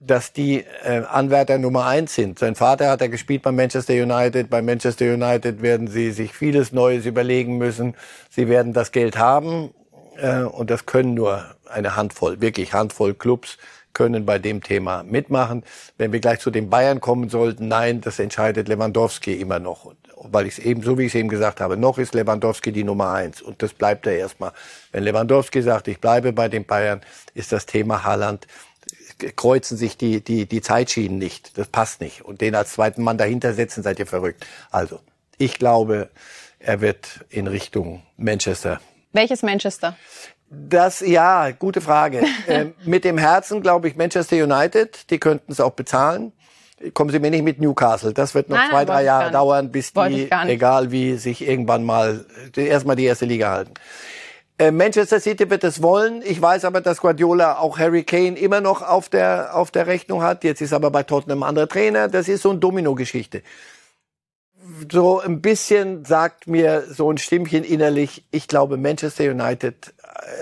[0.00, 2.38] dass die äh, Anwärter Nummer eins sind.
[2.38, 4.50] Sein Vater hat er gespielt bei Manchester United.
[4.50, 7.94] Bei Manchester United werden sie sich vieles Neues überlegen müssen.
[8.28, 9.72] Sie werden das Geld haben
[10.16, 13.56] äh, und das können nur eine Handvoll, wirklich Handvoll Clubs
[13.94, 15.64] können bei dem Thema mitmachen.
[15.96, 19.94] Wenn wir gleich zu den Bayern kommen sollten, nein, das entscheidet Lewandowski immer noch.
[20.16, 22.84] Weil ich es eben, so wie ich es eben gesagt habe, noch ist Lewandowski die
[22.84, 23.40] Nummer eins.
[23.40, 24.52] Und das bleibt er erstmal.
[24.92, 27.00] Wenn Lewandowski sagt, ich bleibe bei den Bayern,
[27.34, 28.46] ist das Thema Haaland
[29.36, 31.56] kreuzen sich die, die, die Zeitschienen nicht.
[31.58, 32.22] Das passt nicht.
[32.22, 34.46] Und den als zweiten Mann dahinter setzen, seid ihr verrückt.
[34.70, 35.00] Also,
[35.38, 36.10] ich glaube,
[36.58, 38.80] er wird in Richtung Manchester.
[39.12, 39.96] Welches Manchester?
[40.68, 42.22] Das, ja, gute Frage.
[42.46, 46.32] äh, mit dem Herzen glaube ich Manchester United, die könnten es auch bezahlen.
[46.92, 48.12] Kommen Sie mir nicht mit Newcastle.
[48.12, 52.26] Das wird noch nein, zwei, drei Jahre dauern, bis die, egal wie, sich irgendwann mal,
[52.56, 53.74] erstmal die erste Liga halten.
[54.56, 56.22] Äh, Manchester City wird es wollen.
[56.24, 60.22] Ich weiß aber, dass Guardiola auch Harry Kane immer noch auf der, auf der Rechnung
[60.22, 60.44] hat.
[60.44, 62.08] Jetzt ist aber bei Tottenham ein anderer Trainer.
[62.08, 63.42] Das ist so eine Domino-Geschichte.
[64.90, 69.93] So ein bisschen sagt mir so ein Stimmchen innerlich, ich glaube, Manchester United äh,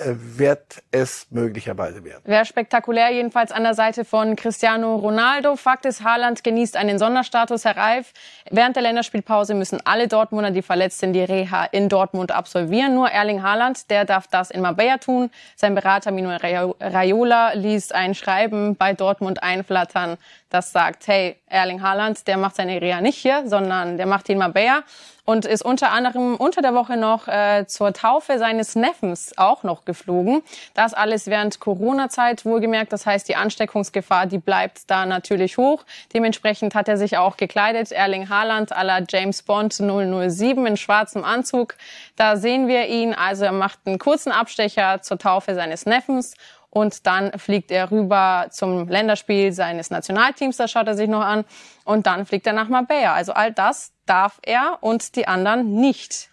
[0.04, 2.22] wird es möglicherweise werden.
[2.24, 5.56] Wäre spektakulär, jedenfalls an der Seite von Cristiano Ronaldo.
[5.56, 8.12] Fakt ist, Haaland genießt einen Sonderstatus, Herr Reif.
[8.50, 12.94] Während der Länderspielpause müssen alle Dortmunder, die verletzt sind, die Reha in Dortmund absolvieren.
[12.94, 15.30] Nur Erling Haaland, der darf das in Marbella tun.
[15.56, 20.18] Sein Berater Mino Raiola ließ ein Schreiben bei Dortmund einflattern,
[20.50, 24.38] das sagt, hey, Erling Haaland, der macht seine Reha nicht hier, sondern der macht ihn
[24.38, 24.82] Marbella
[25.24, 29.84] und ist unter anderem unter der Woche noch äh, zur Taufe seines Neffens auch noch
[29.84, 30.42] geflogen.
[30.74, 32.92] Das alles während Corona-Zeit wohlgemerkt.
[32.92, 35.84] Das heißt, die Ansteckungsgefahr, die bleibt da natürlich hoch.
[36.12, 37.92] Dementsprechend hat er sich auch gekleidet.
[37.92, 41.76] Erling Haaland à la James Bond 007 in schwarzem Anzug.
[42.16, 43.14] Da sehen wir ihn.
[43.14, 46.34] Also er macht einen kurzen Abstecher zur Taufe seines Neffens
[46.72, 51.44] und dann fliegt er rüber zum Länderspiel seines Nationalteams, das schaut er sich noch an
[51.84, 53.12] und dann fliegt er nach Marbella.
[53.12, 56.30] Also all das darf er und die anderen nicht.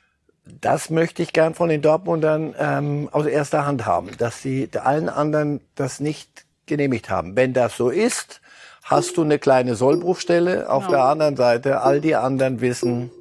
[0.61, 5.09] Das möchte ich gern von den Dortmundern ähm, aus erster Hand haben, dass sie allen
[5.09, 7.35] anderen das nicht genehmigt haben.
[7.35, 8.39] Wenn das so ist,
[8.83, 10.69] hast du eine kleine Sollbruchstelle.
[10.69, 10.97] Auf genau.
[10.97, 13.11] der anderen Seite, all die anderen wissen,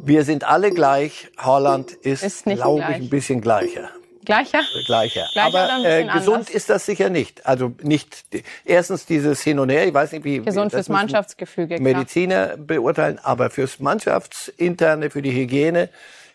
[0.00, 1.30] wir sind alle gleich.
[1.38, 3.88] Holland ist, ist glaube ich, ein bisschen gleicher.
[4.24, 4.60] Gleicher?
[4.86, 5.26] Gleicher.
[5.32, 6.50] Gleicher Aber äh, gesund anders.
[6.50, 7.44] ist das sicher nicht.
[7.46, 8.24] Also nicht
[8.64, 11.80] erstens dieses Hin und Her, ich weiß nicht, wie gesund fürs Mannschaftsgefüge.
[11.80, 12.56] Mediziner klar.
[12.58, 15.88] beurteilen, aber fürs Mannschaftsinterne, für die Hygiene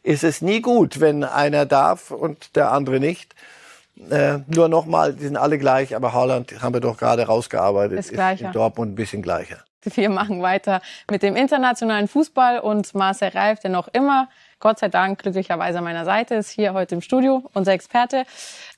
[0.04, 3.36] ist es nie gut, wenn einer darf und der andere nicht.
[4.10, 8.12] Äh, nur nochmal, die sind alle gleich, aber Holland haben wir doch gerade rausgearbeitet, ist,
[8.12, 9.58] ist in Dortmund ein bisschen gleicher.
[9.84, 14.90] Wir machen weiter mit dem internationalen Fußball und Marcel Reif, der noch immer Gott sei
[14.90, 18.26] Dank glücklicherweise an meiner Seite ist hier heute im Studio, unser Experte.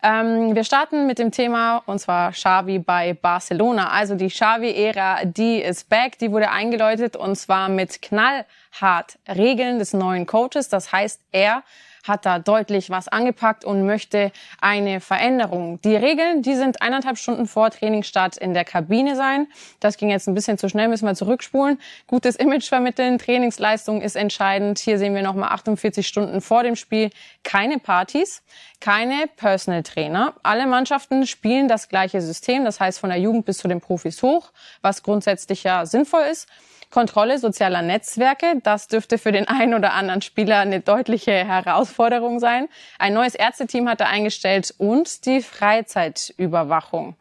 [0.04, 3.90] Ähm, wir starten mit dem Thema und zwar Xavi bei Barcelona.
[3.90, 9.94] Also die Xavi-Ära, die ist back, die wurde eingeläutet und zwar mit knallhart Regeln des
[9.94, 10.70] neuen Coaches.
[10.70, 11.64] Das heißt, er
[12.08, 15.80] hat da deutlich was angepackt und möchte eine Veränderung.
[15.82, 19.48] Die Regeln, die sind eineinhalb Stunden vor Trainingsstart in der Kabine sein.
[19.80, 21.80] Das ging jetzt ein bisschen zu schnell, müssen wir zurückspulen.
[22.08, 24.80] Gutes Image vermitteln, Trainingsleistung ist entscheidend.
[24.80, 27.10] Hier sehen wir nochmal 48 Stunden vor dem Spiel
[27.44, 28.44] keine Partys,
[28.80, 30.34] keine Personal Trainer.
[30.44, 34.22] Alle Mannschaften spielen das gleiche System, das heißt von der Jugend bis zu den Profis
[34.24, 36.48] hoch, was grundsätzlich ja sinnvoll ist.
[36.92, 42.68] Kontrolle sozialer Netzwerke, das dürfte für den einen oder anderen Spieler eine deutliche Herausforderung sein.
[43.00, 47.16] Ein neues Ärzteteam hat er eingestellt und die Freizeitüberwachung.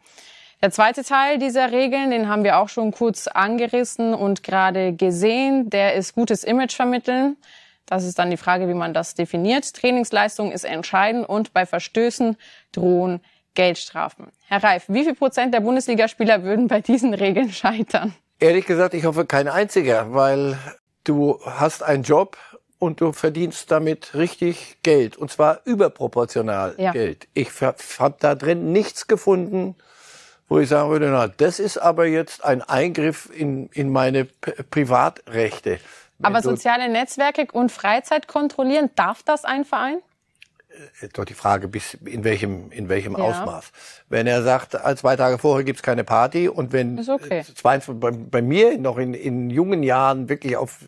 [0.61, 5.71] Der zweite Teil dieser Regeln, den haben wir auch schon kurz angerissen und gerade gesehen,
[5.71, 7.37] der ist gutes Image vermitteln.
[7.87, 9.73] Das ist dann die Frage, wie man das definiert.
[9.73, 12.37] Trainingsleistung ist entscheidend und bei Verstößen
[12.71, 13.21] drohen
[13.55, 14.27] Geldstrafen.
[14.47, 18.13] Herr Reif, wie viel Prozent der Bundesligaspieler würden bei diesen Regeln scheitern?
[18.41, 20.57] Ehrlich gesagt, ich hoffe kein einziger, weil
[21.03, 22.37] du hast einen Job
[22.79, 26.91] und du verdienst damit richtig Geld und zwar überproportional ja.
[26.91, 27.27] Geld.
[27.35, 29.75] Ich habe da drin nichts gefunden,
[30.49, 34.63] wo ich sagen würde, na, das ist aber jetzt ein Eingriff in, in meine P
[34.71, 35.79] Privatrechte.
[36.23, 40.01] Aber soziale Netzwerke und Freizeit kontrollieren, darf das ein Verein?
[41.01, 43.23] Äh, doch die Frage, bis in welchem, in welchem ja.
[43.23, 43.71] Ausmaß.
[44.09, 47.43] Wenn er sagt, zwei Tage vorher gibt's keine Party und wenn okay.
[47.55, 50.79] zwei, bei, bei, mir noch in, in jungen Jahren wirklich auf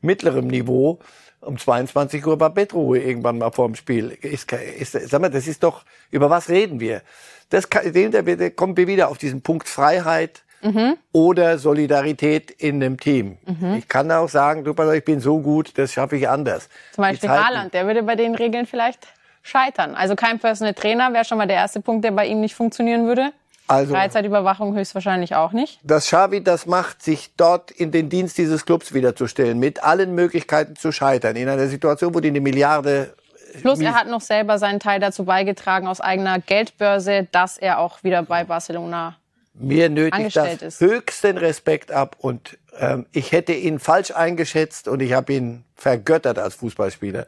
[0.00, 0.98] mittlerem Niveau
[1.40, 4.10] um 22 Uhr war Bettruhe irgendwann mal vor dem Spiel.
[4.20, 7.00] Ist, ist, sag mal, das ist doch, über was reden wir?
[7.48, 10.96] Das kann, da kommen wir wieder auf diesen Punkt Freiheit mhm.
[11.12, 13.38] oder Solidarität in einem Team.
[13.46, 13.74] Mhm.
[13.78, 16.68] Ich kann auch sagen, du, ich bin so gut, das schaffe ich anders.
[16.92, 19.08] Zum Beispiel Haaland, der würde bei den Regeln vielleicht
[19.42, 19.94] scheitern.
[19.94, 23.06] Also kein Personal Trainer wäre schon mal der erste Punkt, der bei ihm nicht funktionieren
[23.06, 23.32] würde.
[23.66, 25.78] Also, Freizeitüberwachung höchstwahrscheinlich auch nicht.
[25.84, 30.74] Dass Xavi das macht, sich dort in den Dienst dieses Clubs wiederzustellen, mit allen Möglichkeiten
[30.74, 33.14] zu scheitern, in einer Situation, wo die eine Milliarde
[33.62, 38.02] Plus er hat noch selber seinen Teil dazu beigetragen aus eigener Geldbörse, dass er auch
[38.02, 39.16] wieder bei Barcelona
[39.54, 40.80] mir nötigt das ist.
[40.80, 46.38] höchsten Respekt ab und ähm, ich hätte ihn falsch eingeschätzt und ich habe ihn vergöttert
[46.38, 47.26] als Fußballspieler.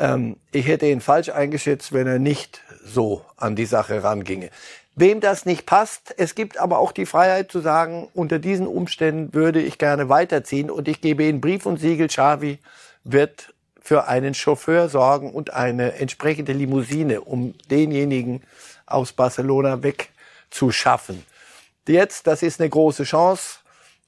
[0.00, 4.50] Ähm, ich hätte ihn falsch eingeschätzt, wenn er nicht so an die Sache ranginge.
[4.96, 9.32] Wem das nicht passt, es gibt aber auch die Freiheit zu sagen, unter diesen Umständen
[9.32, 12.58] würde ich gerne weiterziehen und ich gebe Ihnen Brief und Siegel, Xavi
[13.04, 18.42] wird für einen Chauffeur sorgen und eine entsprechende Limousine, um denjenigen
[18.86, 21.24] aus Barcelona wegzuschaffen.
[21.86, 23.58] Jetzt, das ist eine große Chance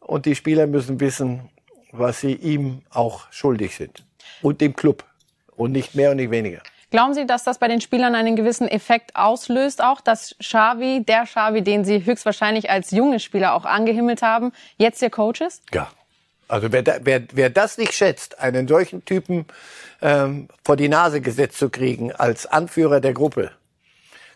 [0.01, 1.49] und die Spieler müssen wissen,
[1.91, 4.05] was sie ihm auch schuldig sind
[4.41, 5.05] und dem Club
[5.63, 6.61] und nicht mehr und nicht weniger.
[6.91, 11.25] Glauben Sie, dass das bei den Spielern einen gewissen Effekt auslöst, auch dass Xavi, der
[11.25, 15.63] Xavi, den Sie höchstwahrscheinlich als junge Spieler auch angehimmelt haben, jetzt Ihr Coach ist?
[15.73, 15.91] Ja.
[16.49, 19.47] Also wer, da, wer, wer das nicht schätzt, einen solchen Typen
[20.03, 23.53] ähm, vor die Nase gesetzt zu kriegen als Anführer der Gruppe,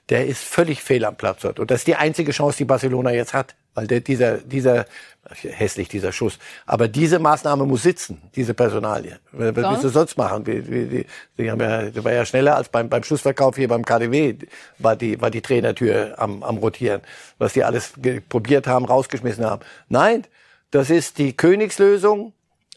[0.08, 1.58] der ist völlig fehl am Platz dort.
[1.58, 3.54] Und das ist die einzige Chance, die Barcelona jetzt hat.
[3.74, 4.86] Weil der, dieser, dieser,
[5.42, 9.18] hässlich dieser Schuss, aber diese Maßnahme muss sitzen, diese Personalie.
[9.32, 9.70] Was Sonst?
[9.70, 10.44] willst du sonst machen?
[10.44, 13.68] Die, die, die, die haben ja, das war ja schneller als beim, beim Schlussverkauf hier
[13.68, 14.36] beim KDW,
[14.78, 17.02] war die, war die Trainertür am, am Rotieren.
[17.36, 17.92] Was die alles
[18.28, 19.62] probiert haben, rausgeschmissen haben.
[19.88, 20.24] Nein,
[20.70, 22.32] das ist die Königslösung.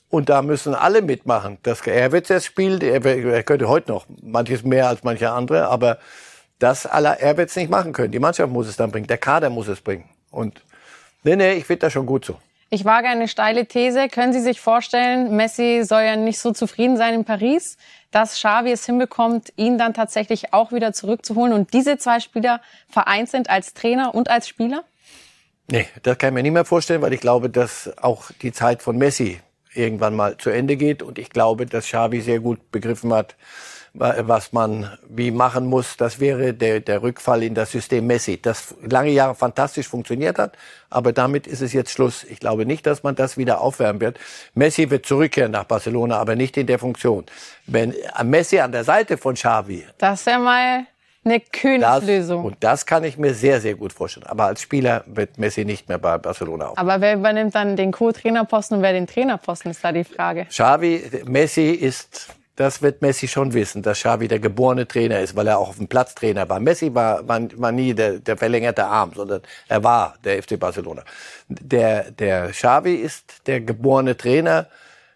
[0.10, 1.60] Und da müssen alle mitmachen.
[1.62, 5.68] Das, er wird das Spiel, er, er könnte heute noch, manches mehr als manche andere,
[5.68, 6.00] aber
[6.60, 8.12] das aller, er wird es nicht machen können.
[8.12, 10.06] Die Mannschaft muss es dann bringen, der Kader muss es bringen.
[10.30, 10.62] Und
[11.24, 12.38] nee, nee, ich finde das schon gut so.
[12.72, 14.10] Ich wage eine steile These.
[14.10, 17.78] Können Sie sich vorstellen, Messi soll ja nicht so zufrieden sein in Paris,
[18.12, 23.30] dass Xavi es hinbekommt, ihn dann tatsächlich auch wieder zurückzuholen und diese zwei Spieler vereint
[23.30, 24.84] sind als Trainer und als Spieler?
[25.72, 28.84] Nee, das kann ich mir nicht mehr vorstellen, weil ich glaube, dass auch die Zeit
[28.84, 29.40] von Messi
[29.74, 31.02] irgendwann mal zu Ende geht.
[31.02, 33.36] Und ich glaube, dass Xavi sehr gut begriffen hat,
[33.94, 35.98] was man wie machen muss.
[35.98, 40.58] Das wäre der, der Rückfall in das System Messi, das lange Jahre fantastisch funktioniert hat.
[40.90, 42.24] Aber damit ist es jetzt Schluss.
[42.24, 44.20] Ich glaube nicht, dass man das wieder aufwärmen wird.
[44.54, 47.26] Messi wird zurückkehren nach Barcelona, aber nicht in der Funktion.
[47.68, 50.86] Wenn äh, Messi an der Seite von Xavi Das ist ja mal
[51.26, 52.46] eine Königslösung.
[52.46, 54.26] und das kann ich mir sehr, sehr gut vorstellen.
[54.26, 56.78] Aber als Spieler wird Messi nicht mehr bei Barcelona auf.
[56.78, 60.46] Aber wer übernimmt dann den Co-Trainerposten und wer den Trainerposten, ist da die Frage.
[60.46, 65.48] Xavi, Messi ist, das wird Messi schon wissen, dass Xavi der geborene Trainer ist, weil
[65.48, 66.60] er auch auf dem Platz Trainer war.
[66.60, 71.04] Messi war, war, war nie der, der verlängerte Arm, sondern er war der FC Barcelona.
[71.48, 74.68] Der, der Xavi ist der geborene Trainer.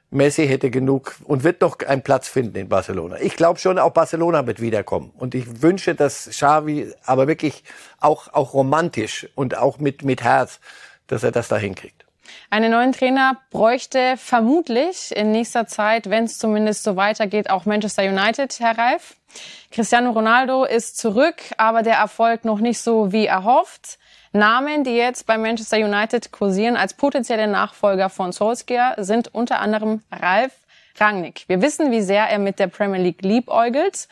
[0.10, 3.20] Messi hätte genug und wird noch einen Platz finden in Barcelona.
[3.20, 5.12] Ich glaube schon, auch Barcelona wird wiederkommen.
[5.18, 7.66] Und ich wünsche, dass Xavi, aber wirklich
[8.00, 10.62] auch, auch romantisch und auch mit, mit Herz,
[11.08, 12.06] dass er das da hinkriegt.
[12.50, 18.04] Einen neuen Trainer bräuchte vermutlich in nächster Zeit, wenn es zumindest so weitergeht, auch Manchester
[18.04, 19.16] United, Herr Reif.
[19.72, 23.98] Cristiano Ronaldo ist zurück, aber der Erfolg noch nicht so wie erhofft.
[24.32, 30.02] Namen, die jetzt bei Manchester United kursieren als potenzielle Nachfolger von Solskjaer, sind unter anderem
[30.12, 30.54] Ralf
[31.00, 31.46] Rangnick.
[31.48, 34.08] Wir wissen, wie sehr er mit der Premier League liebäugelt.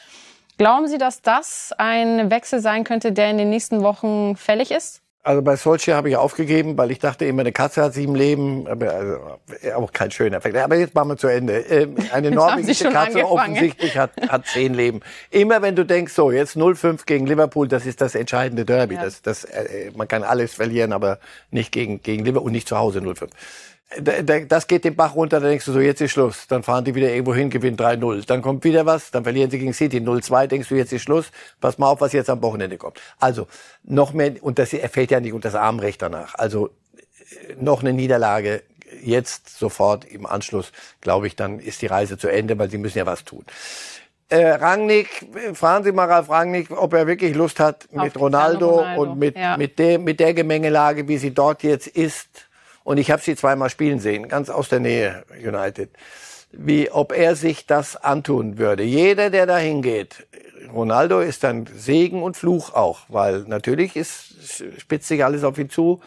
[0.57, 5.01] Glauben Sie, dass das ein Wechsel sein könnte, der in den nächsten Wochen fällig ist?
[5.23, 8.67] Also bei Solskjaer habe ich aufgegeben, weil ich dachte immer, eine Katze hat sieben Leben,
[8.67, 10.57] aber also, auch kein schöner Effekt.
[10.57, 11.59] Aber jetzt machen wir zu Ende.
[11.59, 13.25] Ähm, Eine norwegische Katze angefangen.
[13.25, 15.01] offensichtlich hat, hat zehn Leben.
[15.29, 18.95] Immer wenn du denkst, so jetzt 0-5 gegen Liverpool, das ist das entscheidende Derby.
[18.95, 19.03] Ja.
[19.03, 21.19] Das, das, äh, man kann alles verlieren, aber
[21.51, 23.29] nicht gegen, gegen Liverpool und nicht zu Hause 0-5.
[23.99, 26.47] Da- da- Das geht den Bach runter, dann denkst du so, jetzt ist Schluss.
[26.47, 28.25] Dann fahren die wieder irgendwo hin, gewinnen 3-0.
[28.25, 31.31] Dann kommt wieder was, dann verlieren sie gegen City 0-2, denkst du, jetzt ist Schluss.
[31.59, 33.01] Pass mal auf, was jetzt am Wochenende kommt.
[33.19, 33.47] Also,
[33.83, 36.35] noch mehr, und das fällt ja nicht unter das Armrecht danach.
[36.35, 36.67] Also,
[37.49, 38.63] äh, noch eine Niederlage,
[39.03, 42.97] jetzt sofort im Anschluss, glaube ich, dann ist die Reise zu Ende, weil sie müssen
[42.97, 43.43] ja was tun.
[44.29, 48.69] Äh, Rangnick, fragen Sie mal Ralf Rangnick, ob er wirklich Lust hat mit Cristiano Ronaldo,
[48.77, 49.57] Ronaldo, und mit, ja.
[49.57, 52.29] mit, der, mit der Gemengelage, wie sie dort jetzt ist.
[52.83, 55.91] Und ich habe sie zweimal spielen sehen, ganz aus der Nähe, United.
[56.51, 58.83] Wie, ob er sich das antun würde.
[58.83, 60.27] Jeder, der da hingeht,
[60.73, 65.69] Ronaldo ist dann Segen und Fluch auch, weil natürlich ist, spitzt sich alles auf ihn
[65.69, 66.01] zu.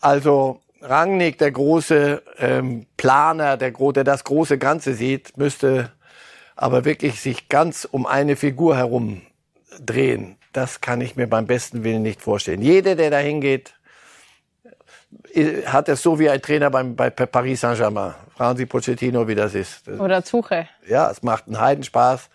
[0.00, 5.92] Also Rangnick, der große ähm, Planer, der, der das große Ganze sieht, müsste
[6.56, 9.22] aber wirklich sich ganz um eine Figur herum
[9.80, 10.36] drehen.
[10.52, 12.62] Das kann ich mir beim besten Willen nicht vorstellen.
[12.62, 13.74] Jeder, der da hingeht,
[15.66, 18.14] hat es so wie ein Trainer beim, bei Paris Saint-Germain.
[18.36, 19.88] Fragen Sie Pochettino, wie das ist.
[19.88, 20.68] Oder Tuchel?
[20.88, 22.28] ja, es macht einen Heidenspaß.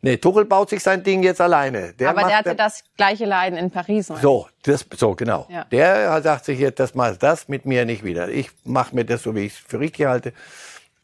[0.00, 1.92] Nee, Tuchel baut sich sein Ding jetzt alleine.
[1.94, 4.08] Der Aber macht, der hatte das gleiche Leiden in Paris.
[4.08, 5.46] meine so, das, so genau.
[5.50, 5.64] Ja.
[5.64, 8.28] Der sagt sich jetzt, das macht das mit mir nicht wieder.
[8.28, 10.32] Ich mache mir das so, wie ich es für richtig halte.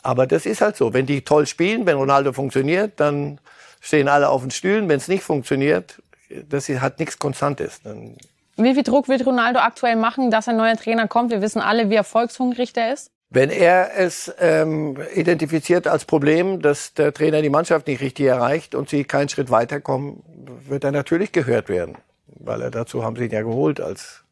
[0.02, 0.92] Aber das ist halt so.
[0.92, 3.40] Wenn die toll spielen, wenn Ronaldo funktioniert, dann
[3.80, 4.88] stehen alle auf den Stühlen.
[4.88, 6.00] Wenn es nicht funktioniert,
[6.48, 7.82] das hat nichts Konstantes.
[7.82, 8.16] Dann
[8.56, 11.30] Wie viel Druck wird Ronaldo aktuell machen, dass ein neuer Trainer kommt?
[11.30, 13.10] Wir wissen alle, wie erfolgshungrig der ist.
[13.30, 18.76] Wenn er es ähm, identifiziert als Problem, dass der Trainer die Mannschaft nicht richtig erreicht
[18.76, 20.22] und sie keinen Schritt weiterkommen,
[20.68, 21.96] wird er natürlich gehört werden.
[22.26, 24.22] Weil er dazu haben sie ihn ja geholt als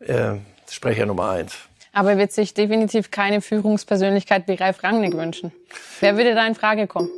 [0.00, 0.34] äh,
[0.68, 1.56] Sprecher Nummer eins.
[1.94, 5.52] Aber er wird sich definitiv keine Führungspersönlichkeit wie Ralf Rangnick wünschen.
[6.00, 7.08] Wer würde da in Frage kommen?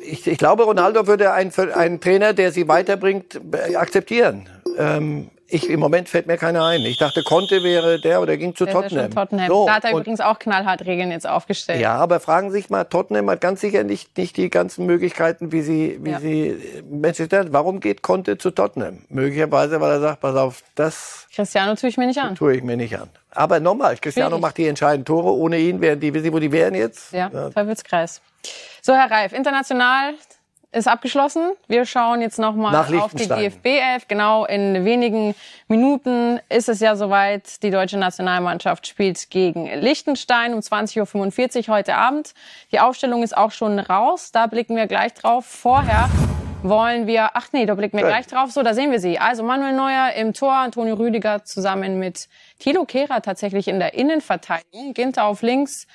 [0.00, 4.48] Ich, ich glaube, Ronaldo würde einen, einen Trainer, der sie weiterbringt, äh, akzeptieren.
[4.78, 6.80] Ähm, Ich, Im Moment fällt mir keiner ein.
[6.80, 9.10] Ich dachte, Conte wäre der oder ging zu Der ja Tottenham.
[9.10, 9.46] Tottenham.
[9.46, 11.80] So, da hat er übrigens auch knallhart Regeln jetzt aufgestellt.
[11.82, 15.52] ja, aber fragen Sie sich mal, Tottenham hat ganz sicher nicht, nicht die ganzen Möglichkeiten,
[15.52, 16.18] wie sie, wie Ja.
[16.20, 17.52] sie äh, Manchester.
[17.52, 19.04] Warum geht Conte zu Tottenham?
[19.10, 22.34] Möglicherweise, weil er sagt, pass auf, das Cristiano tue ich mir nicht an.
[22.34, 23.10] tue ich mir nicht an.
[23.30, 25.30] Aber nochmal, Cristiano macht die entscheidenden Tore.
[25.34, 27.12] Ohne ihn wären die, wissen Sie, wo die wären jetzt?
[27.12, 28.22] Ja, Teufelskreis.
[28.80, 30.14] So, Herr Reif, international
[30.74, 31.52] ist abgeschlossen.
[31.68, 33.38] Wir schauen jetzt nochmal auf die Liechtenstein.
[33.38, 34.08] DFB-Elf.
[34.08, 35.34] Genau, in wenigen
[35.68, 37.62] Minuten ist es ja soweit.
[37.62, 42.34] Die deutsche Nationalmannschaft spielt gegen Liechtenstein um 20.45 Uhr heute Abend.
[42.72, 44.32] Die Aufstellung ist auch schon raus.
[44.32, 45.46] Da blicken wir gleich drauf.
[45.46, 46.08] Vorher
[46.64, 48.50] wollen wir, ach nee, da blicken wir gleich drauf.
[48.50, 49.18] So, da sehen wir sie.
[49.18, 54.94] Also Manuel Neuer im Tor, Antonio Rüdiger zusammen mit Thilo Kehrer tatsächlich in der Innenverteidigung,
[54.94, 55.86] Ginter auf links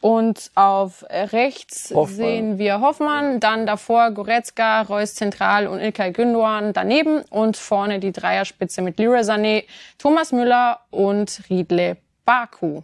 [0.00, 2.16] und auf rechts Hoffmann.
[2.16, 8.12] sehen wir Hoffmann, dann davor Goretzka, Reus zentral und Ilkay Gündoğan daneben und vorne die
[8.12, 9.64] Dreierspitze mit Leroy Sané,
[9.98, 12.82] Thomas Müller und Riedle Baku.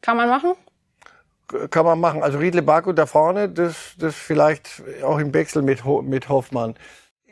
[0.00, 0.54] Kann man machen?
[1.70, 2.22] Kann man machen.
[2.22, 6.74] Also Riedle Baku da vorne, das, das vielleicht auch im Wechsel mit, mit Hoffmann.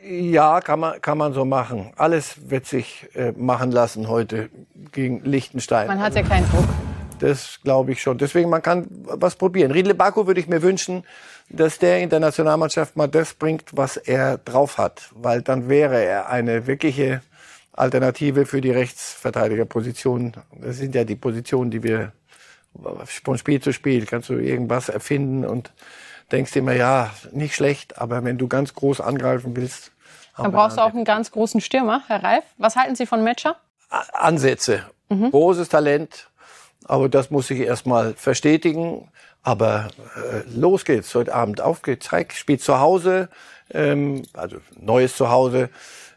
[0.03, 1.91] Ja, kann man, kann man so machen.
[1.95, 4.49] Alles wird sich äh, machen lassen heute
[4.91, 5.87] gegen Liechtenstein.
[5.87, 6.65] Man hat ja keinen Druck.
[7.19, 8.17] Das glaube ich schon.
[8.17, 9.71] Deswegen, man kann was probieren.
[9.71, 11.03] Riedle Baku würde ich mir wünschen,
[11.49, 15.09] dass der in der Nationalmannschaft mal das bringt, was er drauf hat.
[15.13, 17.21] Weil dann wäre er eine wirkliche
[17.73, 20.33] Alternative für die Rechtsverteidigerposition.
[20.59, 22.11] Das sind ja die Positionen, die wir
[23.05, 25.71] von Spiel zu Spiel kannst du irgendwas erfinden und
[26.31, 29.91] denkst immer, ja, nicht schlecht, aber wenn du ganz groß angreifen willst,
[30.37, 32.43] Dann brauchst du auch einen ganz großen Stürmer, Herr Reif.
[32.57, 33.57] Was halten Sie von Matcher?
[34.13, 34.85] Ansätze.
[35.09, 35.31] Mhm.
[35.31, 36.29] Großes Talent,
[36.85, 39.11] aber das muss sich erstmal verstetigen.
[39.43, 41.61] Aber äh, los geht's heute Abend.
[41.61, 42.07] Auf geht's.
[42.07, 43.27] Zeig, spielt zu Hause,
[43.71, 45.69] ähm, also neues Zuhause.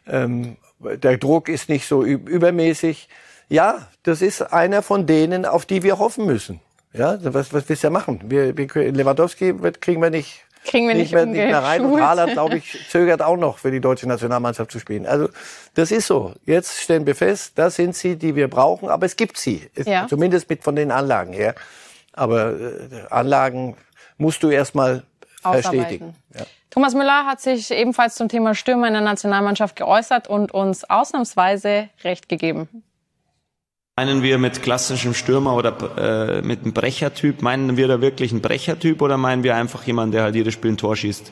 [0.07, 3.09] Ähm, der Druck ist nicht so üb übermäßig.
[3.49, 6.59] Ja, das ist einer von denen, auf die wir hoffen müssen.
[6.93, 8.21] Ja, was, was willst du ja machen?
[8.25, 11.85] Wir, wir, Lewandowski wird, kriegen wir nicht, Kriegen wir nicht mehr, nicht mehr rein.
[11.85, 12.01] Und.
[12.01, 15.05] Haaland, glaube ich, zögert auch noch für die deutsche Nationalmannschaft zu spielen.
[15.05, 15.29] Also
[15.75, 16.33] das ist so.
[16.45, 18.89] Jetzt stellen wir fest, das sind sie, die wir brauchen.
[18.89, 19.69] Aber es gibt sie.
[19.85, 20.07] Ja.
[20.07, 21.55] Zumindest mit von den Anlagen her.
[22.13, 22.79] Aber äh,
[23.09, 23.77] Anlagen
[24.17, 25.03] musst du erstmal
[25.41, 26.15] verstetigen.
[26.33, 26.45] Ja.
[26.71, 31.89] Thomas Müller hat sich ebenfalls zum Thema Stürmer in der Nationalmannschaft geäußert und uns ausnahmsweise
[32.03, 32.83] recht gegeben.
[33.97, 38.41] Meinen wir mit klassischem Stürmer oder äh, mit einem Brechertyp, meinen wir da wirklich einen
[38.41, 41.31] Brechertyp oder meinen wir einfach jemanden, der halt jedes Spiel ein Tor schießt?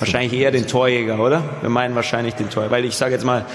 [0.00, 1.44] Wahrscheinlich eher den Torjäger, oder?
[1.60, 2.74] Wir meinen wahrscheinlich den Torjäger.
[2.74, 3.46] Weil ich sage jetzt mal,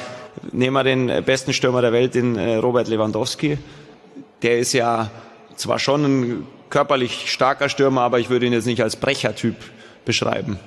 [0.53, 3.57] nehmen wir den äh, besten Stürmer der Welt, den äh, Robert Lewandowski.
[4.41, 5.11] Der ist ja
[5.57, 9.57] zwar schon ein körperlich starker Stürmer, aber ich würde ihn jetzt nicht als Brechertyp
[10.05, 10.59] beschreiben.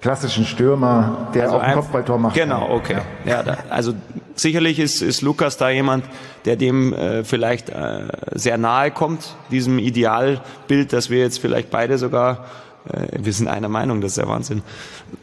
[0.00, 2.34] Klassischen Stürmer, der Also auch ein Kopfballtor macht.
[2.34, 2.98] Genau, okay.
[3.24, 3.92] Ja, da, also
[4.34, 6.04] sicherlich ist, ist Lukas da jemand,
[6.44, 11.98] der dem äh, vielleicht äh, sehr nahe kommt, diesem Idealbild, das wir jetzt vielleicht beide
[11.98, 12.46] sogar,
[12.90, 14.62] äh, wir sind einer Meinung, das ist der Wahnsinn,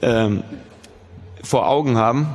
[0.02, 0.44] ähm,
[1.44, 2.28] vor Augen haben.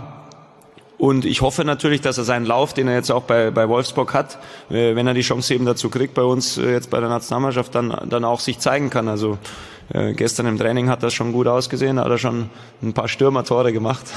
[0.99, 4.15] Und ich hoffe natürlich, dass er seinen Lauf, den er jetzt auch bei, bei Wolfsburg
[4.15, 4.39] hat,
[4.71, 7.75] äh, wenn er die Chance eben dazu kriegt, bei uns äh, jetzt bei der Nationalmannschaft,
[7.75, 9.09] dann, dann auch sich zeigen kann.
[9.09, 9.39] Also
[9.93, 12.51] äh, gestern im Training hat das schon gut ausgesehen, hat er schon
[12.83, 14.07] ein paar Stürmertore gemacht.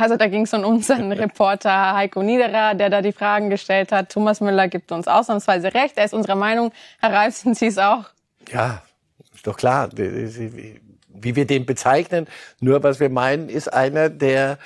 [0.00, 4.12] Also da ging es um unseren Reporter Heiko Niederer, der da die Fragen gestellt hat.
[4.12, 5.98] Thomas Müller gibt uns ausnahmsweise recht.
[5.98, 6.70] Er ist unserer Meinung.
[7.00, 8.04] Herr Reif, sind Sie es auch?
[8.52, 8.80] Ja,
[9.34, 9.88] ist doch klar.
[9.96, 12.28] Wie wir den bezeichnen,
[12.60, 14.58] nur was wir meinen, ist einer, der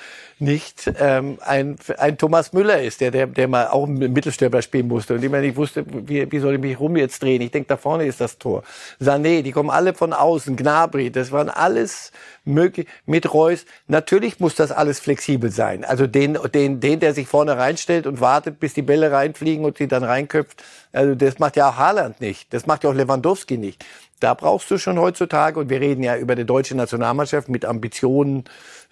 [0.43, 4.87] nicht ähm, ein, ein Thomas Müller ist, der, der, der mal auch einen Mittelstürmer spielen
[4.87, 7.41] musste und immer nicht wusste, wie, wie soll ich mich rum jetzt drehen.
[7.41, 8.63] Ich denke, da vorne ist das Tor.
[9.01, 10.55] Sané, die kommen alle von außen.
[10.55, 12.11] Gnabry, das waren alles
[12.45, 13.65] möglich mit Reus.
[13.87, 15.85] Natürlich muss das alles flexibel sein.
[15.85, 19.77] Also den, den, den, der sich vorne reinstellt und wartet, bis die Bälle reinfliegen und
[19.77, 20.61] sie dann reinköpft.
[20.91, 22.53] Also das macht ja auch Haaland nicht.
[22.53, 23.83] Das macht ja auch Lewandowski nicht.
[24.23, 28.45] Da brauchst du schon heutzutage, und wir reden ja über die deutsche Nationalmannschaft mit Ambitionen,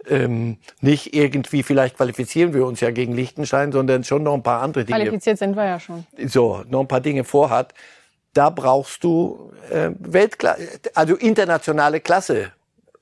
[0.05, 4.61] ähm, nicht irgendwie, vielleicht qualifizieren wir uns ja gegen Liechtenstein, sondern schon noch ein paar
[4.61, 6.05] andere Dinge, Qualifiziert sind wir ja schon.
[6.27, 7.73] so, noch ein paar Dinge vorhat.
[8.34, 12.51] Da brauchst du äh, Weltklasse, also internationale Klasse.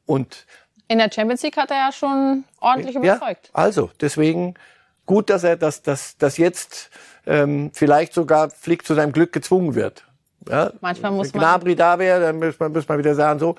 [0.05, 0.45] Und
[0.87, 3.47] In der Champions League hat er ja schon ordentlich überzeugt.
[3.47, 4.53] ja, also deswegen
[5.07, 6.91] gut, dass er das, das, das jetzt
[7.25, 10.05] ähm, vielleicht sogar Flick zu seinem Glück gezwungen wird.
[10.49, 10.71] Ja?
[10.81, 13.55] Manchmal muss Wenn man- Gnabry da wäre, dann muss man, muss man wieder sagen, so,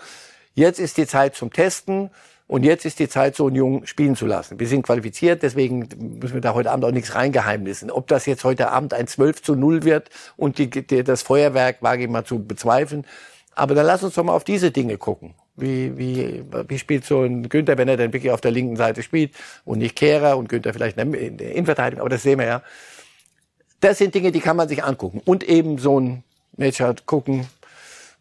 [0.55, 2.11] jetzt ist die Zeit zum Testen
[2.47, 4.59] und jetzt ist die Zeit, so einen Jungen spielen zu lassen.
[4.59, 5.89] Wir sind qualifiziert, deswegen
[6.21, 7.91] müssen wir da heute Abend auch nichts reingeheimnissen.
[7.91, 11.77] Ob das jetzt heute Abend ein 12 zu 0 wird und die, die, das Feuerwerk
[11.81, 13.07] wage ich mal zu bezweifeln.
[13.55, 15.35] Aber dann lass uns doch mal auf diese Dinge gucken.
[15.57, 19.03] Wie, wie, wie spielt so ein Günther, wenn er dann wirklich auf der linken Seite
[19.03, 19.35] spielt
[19.65, 22.63] und nicht Kehrer und Günther vielleicht in der Innenverteidigung, aber das sehen wir ja.
[23.81, 25.21] Das sind Dinge, die kann man sich angucken.
[25.25, 26.25] Und eben so ein
[26.61, 27.49] Match halt gucken,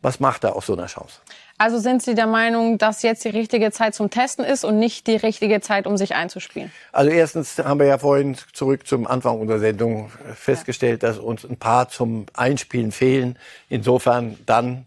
[0.01, 1.19] was macht er aus so einer Chance.
[1.57, 5.07] Also sind Sie der Meinung, dass jetzt die richtige Zeit zum Testen ist und nicht
[5.07, 6.71] die richtige Zeit, um sich einzuspielen?
[6.93, 11.57] Also erstens haben wir ja vorhin zurück zum Anfang unserer Sendung festgestellt, dass uns ein
[11.57, 13.37] paar zum Einspielen fehlen.
[13.67, 14.85] Insofern dann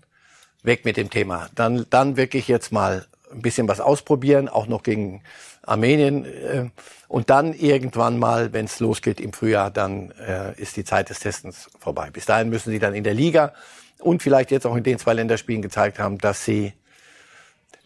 [0.62, 1.50] weg mit dem Thema.
[1.54, 5.20] Dann, dann wirklich jetzt mal ein bisschen was ausprobieren, auch noch gegen
[5.62, 6.24] Armenien.
[6.24, 6.70] Äh,
[7.08, 11.20] und dann irgendwann mal, wenn es losgeht im Frühjahr, dann äh, ist die Zeit des
[11.20, 12.10] Testens vorbei.
[12.10, 13.52] Bis dahin müssen sie dann in der Liga
[13.98, 16.72] und vielleicht jetzt auch in den zwei Länderspielen gezeigt haben, dass sie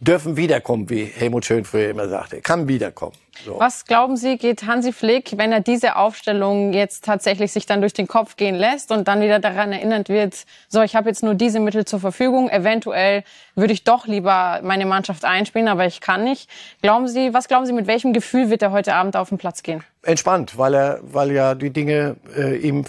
[0.01, 2.41] dürfen wiederkommen, wie Helmut Schön früher immer sagte.
[2.41, 3.17] Kann wiederkommen.
[3.45, 3.59] So.
[3.59, 7.93] Was glauben Sie, geht Hansi Flick, wenn er diese Aufstellung jetzt tatsächlich sich dann durch
[7.93, 11.35] den Kopf gehen lässt und dann wieder daran erinnert wird, so, ich habe jetzt nur
[11.35, 13.25] diese Mittel zur Verfügung, eventuell
[13.55, 16.49] würde ich doch lieber meine Mannschaft einspielen, aber ich kann nicht.
[16.83, 19.63] Glauben Sie, was glauben Sie, mit welchem Gefühl wird er heute Abend auf den Platz
[19.63, 19.83] gehen?
[20.03, 22.85] Entspannt, weil er, weil ja die Dinge äh, ihm,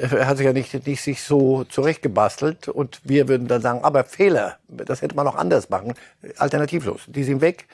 [0.00, 4.04] er hat sich ja nicht, nicht sich so zurechtgebastelt und wir würden dann sagen, aber
[4.04, 5.94] Fehler, das hätte man auch anders machen,
[6.38, 7.66] alternativlos, die sind weg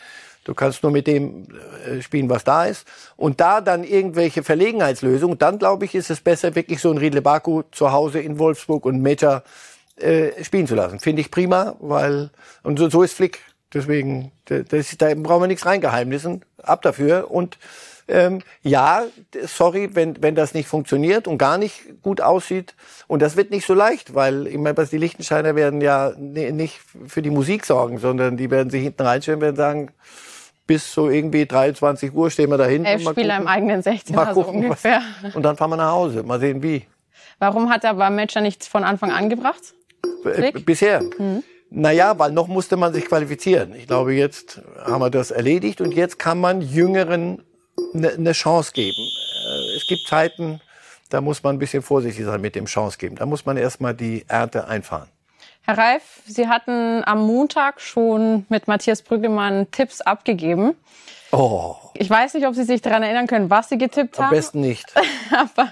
[0.44, 1.46] Du kannst nur mit dem
[1.86, 2.86] äh, spielen, was da ist.
[3.16, 7.22] Und da dann irgendwelche Verlegenheitslösungen, dann glaube ich, ist es besser, wirklich so ein Riedle
[7.22, 9.42] Baku zu Hause in Wolfsburg und Mecha
[9.96, 10.98] äh, spielen zu lassen.
[10.98, 12.30] Finde ich prima, weil,
[12.62, 13.40] und so, so ist Flick.
[13.72, 16.44] Deswegen, das, da brauchen wir nichts reingeheimnissen.
[16.62, 17.30] Ab dafür.
[17.30, 17.56] Und
[18.08, 19.04] ähm, ja,
[19.44, 22.74] sorry, wenn, wenn das nicht funktioniert und gar nicht gut aussieht.
[23.06, 27.22] Und das wird nicht so leicht, weil ich meine, die Lichtensteiner werden ja nicht für
[27.22, 29.90] die Musik sorgen, sondern die werden sich hinten reinstellen und werden sagen,
[30.66, 32.86] bis so irgendwie 23 Uhr stehen wir da hinten.
[32.86, 35.02] Elf Spieler im eigenen 16 mal gucken, so ungefähr.
[35.22, 36.22] Was, und dann fahren wir nach Hause.
[36.22, 36.86] Mal sehen, wie.
[37.38, 39.74] Warum hat er aber Matcher nichts von Anfang an gebracht?
[40.24, 41.02] Äh, bisher.
[41.02, 41.42] Mhm.
[41.70, 43.74] Naja, weil noch musste man sich qualifizieren.
[43.74, 47.42] Ich glaube, jetzt haben wir das erledigt und jetzt kann man Jüngeren
[47.94, 48.96] eine ne Chance geben.
[48.96, 50.60] Äh, es gibt Zeiten,
[51.08, 53.16] da muss man ein bisschen vorsichtig sein mit dem Chance geben.
[53.16, 55.08] Da muss man erstmal die Ernte einfahren.
[55.64, 60.74] Herr Reif, Sie hatten am Montag schon mit Matthias Brüggemann Tipps abgegeben.
[61.30, 61.76] Oh.
[61.94, 64.26] Ich weiß nicht, ob Sie sich daran erinnern können, was Sie getippt haben.
[64.26, 64.92] Am besten nicht.
[65.30, 65.70] Aber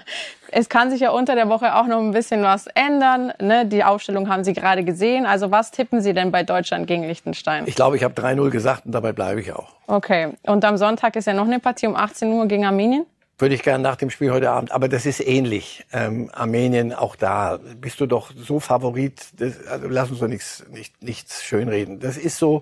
[0.49, 3.33] es kann sich ja unter der Woche auch noch ein bisschen was ändern.
[3.39, 3.65] Ne?
[3.65, 5.25] Die Aufstellung haben Sie gerade gesehen.
[5.25, 7.65] Also was tippen Sie denn bei Deutschland gegen Liechtenstein?
[7.67, 9.67] Ich glaube, ich habe 3-0 gesagt und dabei bleibe ich auch.
[9.87, 10.29] Okay.
[10.43, 13.05] Und am Sonntag ist ja noch eine Partie um 18 Uhr gegen Armenien?
[13.41, 14.71] Würde ich gerne nach dem Spiel heute Abend.
[14.71, 15.83] Aber das ist ähnlich.
[15.91, 19.19] Ähm, Armenien, auch da bist du doch so Favorit.
[19.37, 21.99] Das, also lass uns doch nichts, nicht, nichts schönreden.
[21.99, 22.61] Das ist so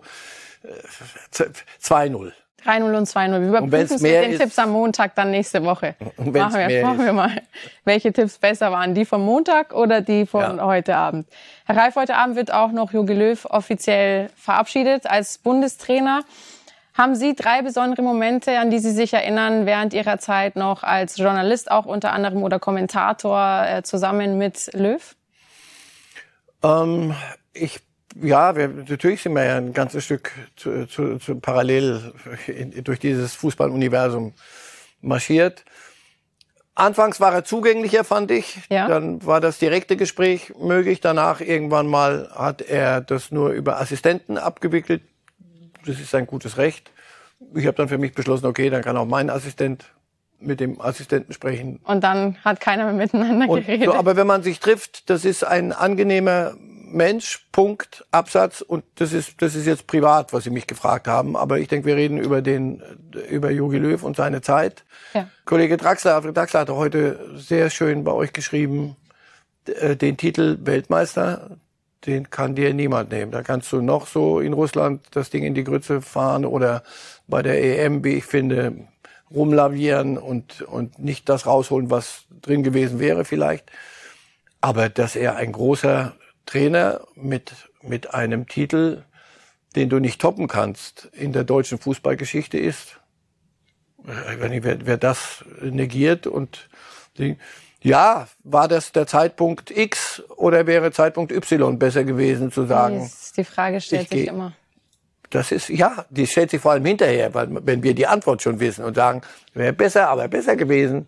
[0.64, 1.44] äh,
[1.84, 2.32] 2-0.
[2.66, 3.42] 3-0 und 2-0.
[3.42, 5.96] Wir überprüfen es mit den ist, Tipps am Montag dann nächste Woche.
[6.18, 7.42] Und machen wir, machen wir mal.
[7.84, 8.94] Welche Tipps besser waren?
[8.94, 10.66] Die vom Montag oder die von ja.
[10.66, 11.28] heute Abend?
[11.66, 16.24] Herr Reif, heute Abend wird auch noch Jogi Löw offiziell verabschiedet als Bundestrainer.
[17.00, 21.16] Haben Sie drei besondere Momente, an die Sie sich erinnern, während Ihrer Zeit noch als
[21.16, 25.16] Journalist auch unter anderem oder Kommentator äh, zusammen mit Löw?
[26.62, 27.16] Ähm,
[27.54, 27.80] ich
[28.22, 32.12] ja, wir, natürlich sind wir ja ein ganzes Stück zu, zu, zu parallel
[32.48, 34.34] in, durch dieses Fußballuniversum
[35.00, 35.64] marschiert.
[36.76, 38.60] Anfangs war er zugänglicher, fand ich.
[38.70, 38.90] Ja.
[38.90, 41.00] Dann war das direkte Gespräch möglich.
[41.00, 45.04] Danach irgendwann mal hat er das nur über Assistenten abgewickelt
[45.86, 46.92] das ist sein gutes Recht.
[47.56, 49.86] Ich habe dann für mich beschlossen, okay, dann kann auch mein Assistent
[50.40, 51.80] mit dem Assistenten sprechen.
[51.84, 53.88] Und dann hat keiner mehr miteinander und geredet.
[53.88, 56.56] So, aber wenn man sich trifft, das ist ein angenehmer
[56.92, 58.62] Mensch, Punkt, Absatz.
[58.62, 61.36] Und das ist, das ist jetzt privat, was Sie mich gefragt haben.
[61.36, 62.82] Aber ich denke, wir reden über den,
[63.30, 64.84] über Jogi Löw und seine Zeit.
[65.14, 65.28] Ja.
[65.46, 68.96] Kollege Draxler, Draxler hat heute sehr schön bei euch geschrieben,
[69.66, 71.58] äh, den Titel Weltmeister
[72.06, 73.32] den kann dir niemand nehmen.
[73.32, 76.84] Da kannst du noch so in Russland das Ding in die Grütze fahren oder
[77.28, 78.88] bei der EM, wie ich finde,
[79.32, 83.72] rumlavieren und, und nicht das rausholen, was drin gewesen wäre vielleicht.
[84.62, 89.04] Aber dass er ein großer Trainer mit, mit einem Titel,
[89.76, 93.00] den du nicht toppen kannst, in der deutschen Fußballgeschichte ist,
[94.04, 96.70] ich weiß nicht, wer, wer das negiert und
[97.82, 103.10] ja, war das der Zeitpunkt X oder wäre Zeitpunkt Y besser gewesen zu sagen?
[103.38, 104.54] Die Frage stellt sich immer.
[105.30, 108.60] Das ist, ja, die stellt sich vor allem hinterher, weil wenn wir die Antwort schon
[108.60, 109.22] wissen und sagen,
[109.54, 111.08] wäre besser, aber besser gewesen.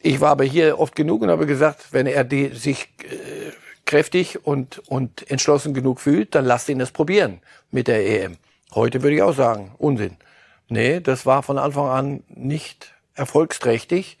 [0.00, 3.52] Ich war aber hier oft genug und habe gesagt, wenn er die, sich äh,
[3.86, 7.40] kräftig und, und entschlossen genug fühlt, dann lasst ihn das probieren
[7.70, 8.36] mit der EM.
[8.74, 10.18] Heute würde ich auch sagen, Unsinn.
[10.68, 14.18] Nee, das war von Anfang an nicht erfolgsträchtig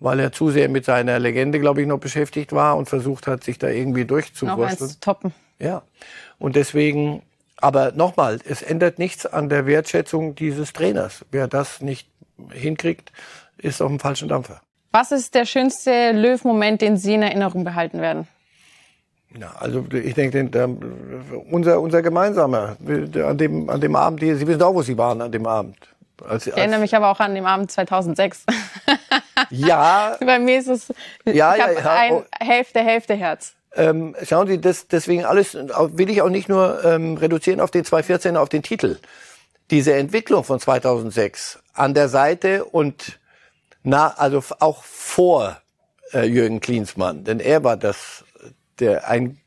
[0.00, 3.44] weil er zu sehr mit seiner Legende, glaube ich, noch beschäftigt war und versucht hat,
[3.44, 4.90] sich da irgendwie durchzuwursteln.
[4.90, 5.32] Zu toppen.
[5.58, 5.82] Ja.
[6.38, 7.22] Und deswegen
[7.62, 11.26] Aber nochmal, es ändert nichts an der Wertschätzung dieses Trainers.
[11.30, 12.08] Wer das nicht
[12.52, 13.12] hinkriegt,
[13.58, 14.62] ist auf dem falschen Dampfer.
[14.92, 18.26] Was ist der schönste Löw-Moment, den Sie in Erinnerung behalten werden?
[19.38, 20.48] Ja, also ich denke,
[21.50, 22.76] unser, unser gemeinsamer,
[23.24, 25.76] an dem, an dem Abend, Sie wissen auch, wo Sie waren an dem Abend.
[26.28, 28.44] Als, ich erinnere mich aber auch an den Abend 2006.
[29.48, 30.16] Ja.
[30.20, 30.88] Bei mir ist es,
[31.24, 32.24] ja, ich ja, ja, ein oh.
[32.38, 33.54] Hälfte, Hälfte Herz.
[33.74, 37.84] Ähm, schauen Sie, das, deswegen alles will ich auch nicht nur ähm, reduzieren auf den
[37.84, 38.98] 2014, auf den Titel.
[39.70, 43.18] Diese Entwicklung von 2006 an der Seite und
[43.82, 45.56] na, also auch vor
[46.12, 48.24] äh, Jürgen Klinsmann, denn er war das,
[48.78, 49.39] der ein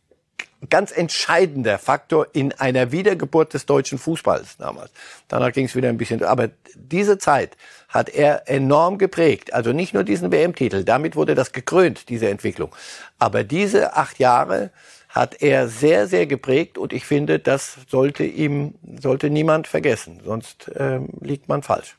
[0.70, 4.92] ganz entscheidender Faktor in einer Wiedergeburt des deutschen Fußballs damals.
[5.28, 7.58] Danach ging es wieder ein bisschen, aber diese Zeit
[7.90, 9.54] hat er enorm geprägt.
[9.54, 12.76] Also nicht nur diesen WM-Titel, damit wurde das gekrönt, diese Entwicklung.
[13.20, 14.72] Aber diese acht Jahre
[15.10, 20.72] hat er sehr, sehr geprägt und ich finde, das sollte ihm, sollte niemand vergessen, sonst
[20.76, 21.98] ähm, liegt man falsch.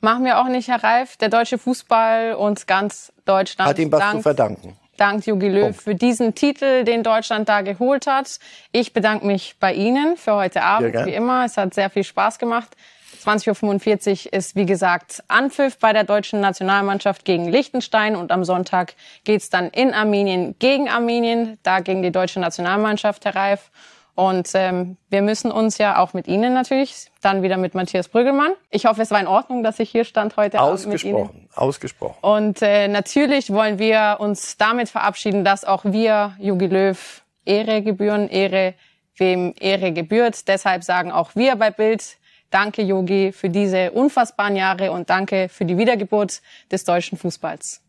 [0.00, 1.16] Machen wir auch nicht, Herr Reif.
[1.16, 4.76] Der deutsche Fußball und ganz Deutschland Hat ihm was zu verdanken.
[4.96, 5.82] Dankt Jogi Löw Punkt.
[5.82, 8.38] für diesen Titel, den Deutschland da geholt hat.
[8.72, 11.06] Ich bedanke mich bei Ihnen für heute Abend, gern.
[11.06, 11.44] wie immer.
[11.44, 12.76] Es hat sehr viel Spaß gemacht.
[13.24, 18.94] 20.45 Uhr ist, wie gesagt, Anpfiff bei der deutschen Nationalmannschaft gegen Liechtenstein und am Sonntag
[19.24, 23.70] geht's dann in Armenien gegen Armenien, da gegen die deutsche Nationalmannschaft, Herr Reif.
[24.14, 28.52] Und ähm, wir müssen uns ja auch mit Ihnen natürlich, dann wieder mit Matthias Brüggelmann.
[28.70, 31.16] Ich hoffe, es war in Ordnung, dass ich hier stand heute Abend mit Ihnen.
[31.16, 32.18] Ausgesprochen, ausgesprochen.
[32.20, 38.28] Und äh, natürlich wollen wir uns damit verabschieden, dass auch wir Jogi Löw Ehre gebühren,
[38.28, 38.74] Ehre
[39.16, 40.48] wem Ehre gebührt.
[40.48, 42.18] Deshalb sagen auch wir bei Bild
[42.54, 46.40] Danke, Yogi, für diese unfassbaren Jahre und danke für die Wiedergeburt
[46.70, 47.82] des deutschen Fußballs.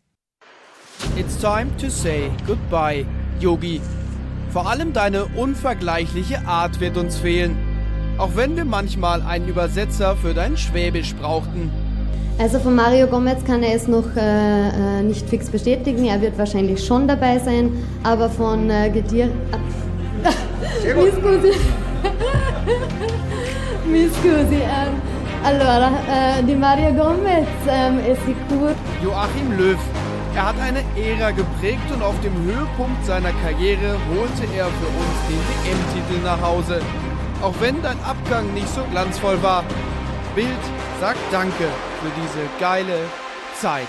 [1.16, 3.06] It's time to say goodbye,
[3.38, 3.80] Yogi.
[4.56, 7.58] Vor allem deine unvergleichliche Art wird uns fehlen.
[8.16, 11.70] Auch wenn wir manchmal einen Übersetzer für dein Schwäbisch brauchten.
[12.38, 16.06] Also von Mario Gomez kann er es noch äh, äh, nicht fix bestätigen.
[16.06, 17.70] Er wird wahrscheinlich schon dabei sein.
[18.02, 19.28] Aber von äh, Gedir...
[19.52, 20.30] Ah.
[20.82, 21.52] Mi scusi.
[23.86, 24.62] Mi scusi.
[24.62, 24.94] Ähm,
[25.44, 28.70] allora, äh, di Mario Gomez ähm, è sicuro...
[29.04, 29.76] Joachim Löw.
[30.36, 35.16] Er hat eine Ära geprägt und auf dem Höhepunkt seiner Karriere holte er für uns
[35.30, 36.82] den WM-Titel nach Hause.
[37.40, 39.64] Auch wenn dein Abgang nicht so glanzvoll war.
[40.34, 40.50] Bild
[41.00, 42.98] sagt Danke für diese geile
[43.58, 43.88] Zeit.